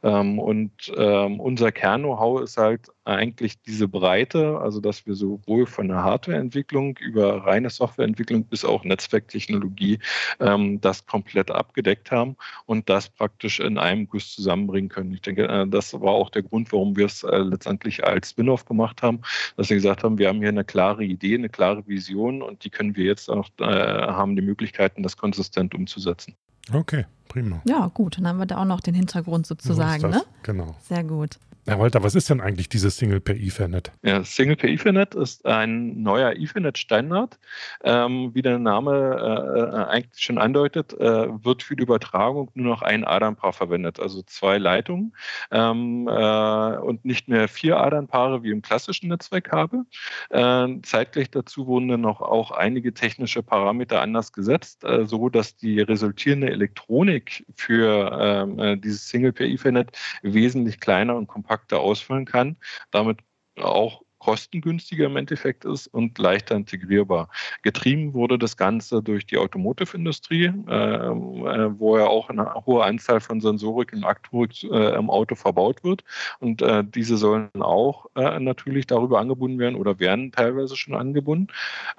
Ähm, 0.03 0.39
und 0.39 0.71
ähm, 0.97 1.39
unser 1.39 1.71
Kern-Know-how 1.71 2.41
ist 2.41 2.58
halt 2.58 2.89
eigentlich 3.05 3.62
diese 3.62 3.88
Breite, 3.88 4.60
also 4.60 4.79
dass 4.81 5.05
wir 5.05 5.13
sowohl 5.13 5.67
von 5.67 5.88
der 5.88 6.03
Hardwareentwicklung 6.03 6.97
über 6.97 7.45
reine 7.45 7.69
Softwareentwicklung 7.69 8.45
bis 8.45 8.65
auch 8.65 8.84
Netzwerktechnologie 8.84 9.99
ähm, 10.39 10.81
das 10.81 11.05
komplett 11.05 11.51
abgedeckt 11.51 12.12
haben 12.12 12.36
und 12.65 12.89
das 12.89 13.10
praktisch 13.10 13.60
in 13.60 13.77
einem 13.77 14.08
Guss 14.08 14.34
zusammenbringen 14.34 14.89
können. 14.89 15.13
Ich 15.13 15.21
denke, 15.21 15.47
äh, 15.47 15.67
das 15.67 15.93
war 15.93 16.13
auch 16.13 16.29
der 16.29 16.43
Grund, 16.43 16.71
warum 16.73 16.95
wir 16.97 17.05
es 17.05 17.23
äh, 17.23 17.38
letztendlich 17.38 18.03
als 18.03 18.31
Spin-off 18.31 18.65
gemacht 18.65 19.03
haben, 19.03 19.21
dass 19.55 19.69
wir 19.69 19.77
gesagt 19.77 20.03
haben, 20.03 20.17
wir 20.17 20.27
haben 20.27 20.39
hier 20.39 20.49
eine 20.49 20.65
klare 20.65 21.03
Idee, 21.03 21.36
eine 21.36 21.49
klare 21.49 21.88
Vision 21.88 22.41
und 22.41 22.63
die 22.63 22.69
können 22.71 22.95
wir 22.95 23.05
jetzt 23.05 23.29
auch, 23.29 23.49
äh, 23.60 23.65
haben 23.65 24.36
die 24.36 24.41
Möglichkeiten, 24.41 25.03
das 25.03 25.15
konsistent 25.15 25.75
umzusetzen. 25.75 26.36
Okay, 26.73 27.05
prima. 27.27 27.62
Ja, 27.65 27.91
gut. 27.93 28.17
Dann 28.17 28.27
haben 28.27 28.39
wir 28.39 28.45
da 28.45 28.58
auch 28.58 28.65
noch 28.65 28.81
den 28.81 28.95
Hintergrund 28.95 29.45
sozusagen, 29.45 29.85
ne? 30.10 30.24
Genau. 30.43 30.76
Sehr 30.88 31.04
gut. 31.04 31.39
Herr 31.67 31.80
Walter, 31.80 32.04
was 32.04 32.13
ist 32.13 32.30
denn 32.30 32.41
eigentlich 32.41 32.69
dieses 32.69 32.97
Single 32.97 33.19
per 33.19 33.36
Ethernet? 33.36 33.91
Ja, 34.04 34.23
Single 34.23 34.56
per 34.56 34.69
Ethernet 34.69 35.15
ist 35.15 35.47
ein 35.47 36.04
neuer 36.04 36.34
Ethernet-Standard. 36.34 37.39
Ähm, 37.84 38.36
wie 38.36 38.43
der 38.43 38.60
Name 38.60 38.91
äh, 38.93 39.60
äh, 39.60 39.86
eigentlich 39.86 40.23
schon 40.23 40.38
andeutet, 40.38 40.93
äh, 40.93 41.28
wird 41.43 41.63
für 41.63 41.75
die 41.75 41.82
Übertragung 41.82 42.51
nur 42.54 42.67
noch 42.67 42.84
ein 42.84 43.04
Adernpaar 43.04 43.51
verwendet, 43.51 43.99
also 43.99 44.21
zwei 44.28 44.60
Leitungen 44.60 45.15
ähm, 45.49 46.08
äh, 46.08 46.78
und 46.78 47.04
nicht 47.04 47.28
mehr 47.30 47.47
vier 47.47 47.78
Adernpaare 47.78 48.43
wie 48.43 48.51
im 48.51 48.62
klassischen 48.62 49.08
Netzwerkkabel. 49.10 49.86
Äh, 50.30 50.67
zeitgleich 50.84 51.32
dazu 51.32 51.65
wurden 51.65 51.88
dann 51.88 52.01
noch 52.01 52.21
auch 52.21 52.51
einige 52.51 52.93
technische 52.93 53.41
Parameter 53.41 54.04
anders 54.04 54.34
gesetzt, 54.34 54.84
äh, 54.84 55.06
so 55.06 55.30
dass 55.30 55.56
die 55.56 55.82
resultierende 55.82 56.51
Elektronik 56.51 57.43
für 57.56 58.19
ähm, 58.21 58.82
dieses 58.82 59.10
Single 59.10 59.34
per 59.34 59.47
Ethernet 59.47 59.97
wesentlich 60.21 60.80
kleiner 60.80 61.15
und 61.15 61.25
kompakter 61.25 61.55
kompakter 61.56 61.80
ausfüllen 61.80 62.26
kann, 62.26 62.58
damit 62.91 63.20
auch 63.58 64.02
kostengünstiger 64.20 65.06
im 65.06 65.18
Endeffekt 65.18 65.65
ist 65.65 65.88
und 65.88 66.18
leichter 66.18 66.56
integrierbar. 66.56 67.30
Getrieben 67.62 68.13
wurde 68.13 68.39
das 68.39 68.58
Ganze 68.58 69.04
durch 69.04 69.28
die 69.28 69.38
Automotive-Industrie, 69.38 70.46
äh, 70.68 70.72
äh, 70.72 71.80
wo 71.80 71.98
ja 71.98 72.08
auch 72.08 72.30
eine 72.30 72.56
hohe 72.65 72.84
Anzahl 72.84 73.20
von 73.20 73.39
Sensorik 73.39 73.94
und 73.94 74.04
Aktorik 74.04 74.63
äh, 74.63 74.96
im 74.96 75.12
Auto 75.12 75.36
verbaut 75.36 75.84
wird. 75.84 76.04
Und 76.39 76.63
äh, 76.63 76.84
diese 76.84 77.18
sollen 77.18 77.50
auch 77.62 78.08
äh, 78.15 78.39
natürlich 78.39 78.88
darüber 78.88 79.20
angebunden 79.20 79.60
werden 79.60 79.76
oder 79.76 80.00
werden 80.00 80.32
teilweise 80.32 80.76
schon 80.76 80.96
angebunden. 80.96 81.48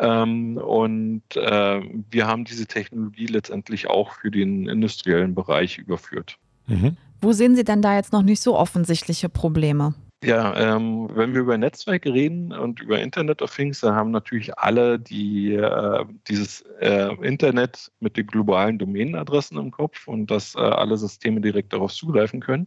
Ähm, 0.01 0.57
und 0.57 1.23
äh, 1.37 1.81
wir 2.11 2.27
haben 2.27 2.45
diese 2.45 2.67
Technologie 2.67 3.27
letztendlich 3.27 3.87
auch 3.87 4.13
für 4.15 4.33
den 4.33 4.69
industriellen 4.69 5.37
Bereich 5.37 5.79
überführt. 5.79 6.39
Mhm. 6.67 6.97
Wo 7.21 7.33
sehen 7.33 7.57
Sie 7.57 7.65
denn 7.65 7.83
da 7.83 7.95
jetzt 7.95 8.13
noch 8.13 8.23
nicht 8.23 8.43
so 8.43 8.57
offensichtliche 8.57 9.29
Probleme? 9.29 9.95
Ja, 10.25 10.57
ähm, 10.57 11.11
wenn 11.15 11.35
wir 11.35 11.43
über 11.43 11.59
Netzwerke 11.59 12.13
reden 12.13 12.51
und 12.51 12.81
über 12.81 12.99
Internet 12.99 13.43
of 13.43 13.55
Things, 13.55 13.81
dann 13.81 13.95
haben 13.95 14.11
natürlich 14.11 14.59
alle 14.59 14.99
die, 14.99 15.55
äh, 15.55 16.05
dieses 16.27 16.63
äh, 16.81 17.15
Internet 17.23 17.93
mit 18.01 18.17
den 18.17 18.27
globalen 18.27 18.79
Domänenadressen 18.79 19.59
im 19.59 19.71
Kopf 19.71 20.09
und 20.09 20.31
dass 20.31 20.55
äh, 20.55 20.59
alle 20.59 20.97
Systeme 20.97 21.43
direkt 21.43 21.75
darauf 21.75 21.93
zugreifen 21.93 22.41
können. 22.41 22.67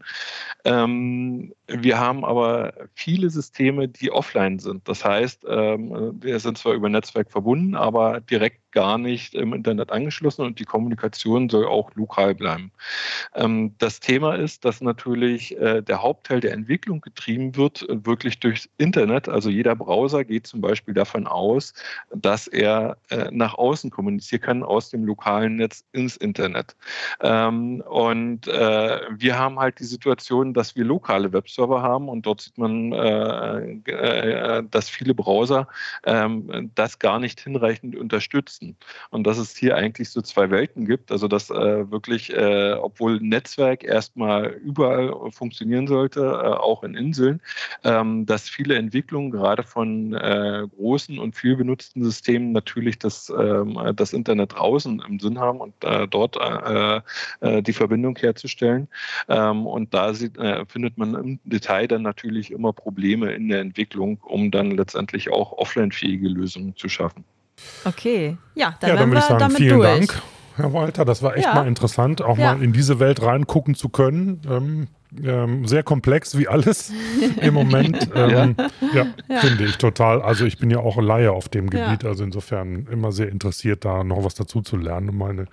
Ähm, 0.63 1.53
wir 1.67 1.99
haben 1.99 2.23
aber 2.23 2.73
viele 2.93 3.31
Systeme, 3.31 3.87
die 3.87 4.11
offline 4.11 4.59
sind. 4.59 4.87
Das 4.87 5.03
heißt, 5.03 5.43
ähm, 5.49 6.19
wir 6.21 6.39
sind 6.39 6.59
zwar 6.59 6.73
über 6.73 6.87
Netzwerk 6.87 7.31
verbunden, 7.31 7.75
aber 7.75 8.21
direkt 8.21 8.68
gar 8.71 8.97
nicht 8.97 9.33
im 9.33 9.53
Internet 9.53 9.91
angeschlossen 9.91 10.45
und 10.45 10.59
die 10.59 10.65
Kommunikation 10.65 11.49
soll 11.49 11.65
auch 11.65 11.93
lokal 11.95 12.35
bleiben. 12.35 12.71
Ähm, 13.35 13.75
das 13.77 13.99
Thema 13.99 14.35
ist, 14.35 14.65
dass 14.65 14.81
natürlich 14.81 15.57
äh, 15.57 15.81
der 15.81 16.01
Hauptteil 16.01 16.39
der 16.39 16.53
Entwicklung 16.53 17.01
getrieben 17.01 17.55
wird, 17.55 17.87
äh, 17.89 18.05
wirklich 18.05 18.39
durchs 18.39 18.69
Internet. 18.77 19.29
Also 19.29 19.49
jeder 19.49 19.75
Browser 19.75 20.23
geht 20.23 20.47
zum 20.47 20.61
Beispiel 20.61 20.93
davon 20.93 21.27
aus, 21.27 21.73
dass 22.13 22.47
er 22.47 22.97
äh, 23.09 23.29
nach 23.31 23.55
außen 23.55 23.89
kommunizieren 23.89 24.41
kann 24.41 24.63
aus 24.63 24.89
dem 24.89 25.05
lokalen 25.05 25.57
Netz 25.57 25.83
ins 25.91 26.17
Internet. 26.17 26.75
Ähm, 27.21 27.81
und 27.81 28.47
wir 28.47 29.37
haben 29.37 29.59
halt 29.59 29.79
die 29.79 29.85
Situation, 29.85 30.53
dass 30.53 30.75
wir 30.75 30.83
lokale 30.85 31.31
Webserver 31.33 31.81
haben 31.81 32.09
und 32.09 32.25
dort 32.25 32.41
sieht 32.41 32.57
man, 32.57 32.91
dass 34.69 34.89
viele 34.89 35.13
Browser 35.13 35.67
ähm, 36.05 36.71
das 36.75 36.99
gar 36.99 37.19
nicht 37.19 37.39
hinreichend 37.39 37.95
unterstützen 37.95 38.58
nutzen. 38.59 38.75
Und 39.09 39.25
dass 39.25 39.37
es 39.37 39.55
hier 39.55 39.75
eigentlich 39.75 40.09
so 40.09 40.21
zwei 40.21 40.49
Welten 40.49 40.85
gibt, 40.85 41.11
also 41.11 41.27
dass 41.27 41.49
äh, 41.49 41.91
wirklich, 41.91 42.33
äh, 42.33 42.73
obwohl 42.73 43.19
Netzwerk 43.19 43.83
erstmal 43.83 44.47
überall 44.47 45.13
funktionieren 45.31 45.87
sollte, 45.87 46.21
äh, 46.21 46.47
auch 46.47 46.83
in 46.83 46.95
Inseln, 46.95 47.41
ähm, 47.83 48.25
dass 48.25 48.49
viele 48.49 48.75
Entwicklungen 48.75 49.31
gerade 49.31 49.63
von 49.63 50.13
äh, 50.13 50.67
großen 50.75 51.19
und 51.19 51.35
viel 51.35 51.55
benutzten 51.55 52.03
Systemen 52.03 52.51
natürlich 52.51 52.99
das, 52.99 53.29
ähm, 53.29 53.79
das 53.95 54.13
Internet 54.13 54.53
draußen 54.53 55.01
im 55.07 55.19
Sinn 55.19 55.39
haben 55.39 55.59
und 55.59 55.73
äh, 55.83 56.07
dort 56.07 56.37
äh, 56.37 57.01
die 57.61 57.73
Verbindung 57.73 58.17
herzustellen. 58.17 58.87
Ähm, 59.27 59.65
und 59.65 59.93
da 59.93 60.13
sieht, 60.13 60.37
findet 60.67 60.97
man 60.97 61.15
im 61.15 61.39
Detail 61.43 61.87
dann 61.87 62.01
natürlich 62.01 62.51
immer 62.51 62.73
Probleme 62.73 63.31
in 63.33 63.49
der 63.49 63.61
Entwicklung, 63.61 64.19
um 64.23 64.51
dann 64.51 64.71
letztendlich 64.71 65.31
auch 65.31 65.53
offline-fähige 65.53 66.27
Lösungen 66.27 66.75
zu 66.75 66.89
schaffen. 66.89 67.23
Okay, 67.85 68.37
ja, 68.55 68.75
dann, 68.79 68.89
ja, 68.89 68.95
dann 68.95 69.09
würde 69.09 69.19
ich 69.19 69.25
sagen, 69.25 69.51
vielen 69.55 69.79
durch. 69.79 70.07
Dank, 70.07 70.21
Herr 70.55 70.73
Walter. 70.73 71.05
Das 71.05 71.23
war 71.23 71.35
echt 71.35 71.45
ja. 71.45 71.55
mal 71.55 71.67
interessant, 71.67 72.21
auch 72.21 72.37
ja. 72.37 72.53
mal 72.53 72.63
in 72.63 72.73
diese 72.73 72.99
Welt 72.99 73.21
reingucken 73.21 73.75
zu 73.75 73.89
können. 73.89 74.41
Ähm, 74.49 74.87
ähm, 75.23 75.65
sehr 75.65 75.81
komplex 75.81 76.37
wie 76.37 76.47
alles 76.47 76.91
im 77.41 77.53
Moment. 77.53 78.09
Ähm, 78.13 78.55
ja. 78.93 79.07
ja. 79.27 79.39
finde 79.39 79.65
ich 79.65 79.77
total. 79.77 80.21
Also 80.21 80.45
ich 80.45 80.57
bin 80.57 80.69
ja 80.69 80.79
auch 80.79 81.01
Laie 81.01 81.31
auf 81.31 81.49
dem 81.49 81.69
Gebiet, 81.69 82.05
also 82.05 82.23
insofern 82.23 82.87
immer 82.91 83.11
sehr 83.11 83.29
interessiert, 83.29 83.85
da 83.85 84.03
noch 84.03 84.23
was 84.23 84.35
dazu 84.35 84.61
zu 84.61 84.77
lernen. 84.77 85.09
Und 85.09 85.17
meine 85.17 85.45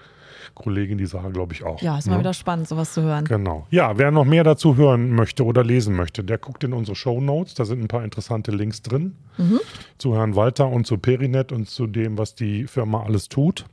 Kollegin, 0.57 0.99
die 0.99 1.07
Sarah, 1.07 1.29
glaube 1.29 1.53
ich 1.53 1.63
auch. 1.63 1.81
Ja, 1.81 1.97
ist 1.97 2.09
mal 2.09 2.15
ne? 2.15 2.21
wieder 2.21 2.35
spannend, 2.35 2.67
sowas 2.67 2.93
zu 2.93 3.03
hören. 3.03 3.25
Genau. 3.27 3.67
Ja, 3.71 3.97
wer 3.97 4.11
noch 4.11 4.25
mehr 4.25 4.43
dazu 4.43 4.77
hören 4.77 5.11
möchte 5.11 5.45
oder 5.45 5.63
lesen 5.63 5.95
möchte, 5.95 6.25
der 6.25 6.39
guckt 6.39 6.65
in 6.65 6.73
unsere 6.73 6.97
Show 6.97 7.21
Notes. 7.21 7.55
Da 7.55 7.65
sind 7.65 7.81
ein 7.81 7.89
paar 7.89 8.03
interessante 8.03 8.51
Links 8.51 8.83
drin 8.83 9.15
mhm. 9.39 9.61
zu 9.99 10.17
Herrn 10.17 10.35
Walter 10.35 10.69
und 10.69 10.87
zu 10.87 10.99
Perinet 10.99 11.53
und 11.53 11.69
zu 11.69 11.87
dem, 11.87 12.19
was 12.19 12.35
die 12.35 12.67
Firma 12.67 13.05
alles 13.05 13.29
tut. 13.29 13.67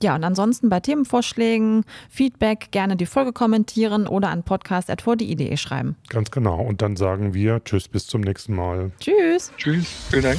Ja, 0.00 0.14
und 0.14 0.22
ansonsten 0.22 0.68
bei 0.68 0.78
Themenvorschlägen, 0.80 1.84
Feedback 2.08 2.68
gerne 2.70 2.96
die 2.96 3.06
Folge 3.06 3.32
kommentieren 3.32 4.06
oder 4.06 4.28
an 4.28 4.44
podcast.vdi.de 4.44 5.56
schreiben. 5.56 5.96
Ganz 6.08 6.30
genau. 6.30 6.60
Und 6.60 6.82
dann 6.82 6.96
sagen 6.96 7.34
wir 7.34 7.62
Tschüss, 7.64 7.88
bis 7.88 8.06
zum 8.06 8.20
nächsten 8.20 8.54
Mal. 8.54 8.92
Tschüss. 9.00 9.52
Tschüss. 9.56 9.86
Vielen 10.10 10.22
Dank. 10.22 10.38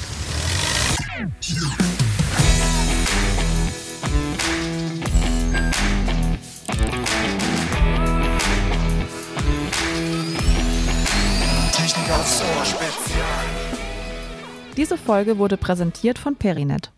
Diese 14.77 14.97
Folge 14.97 15.37
wurde 15.37 15.57
präsentiert 15.57 16.17
von 16.17 16.35
Perinet. 16.35 16.91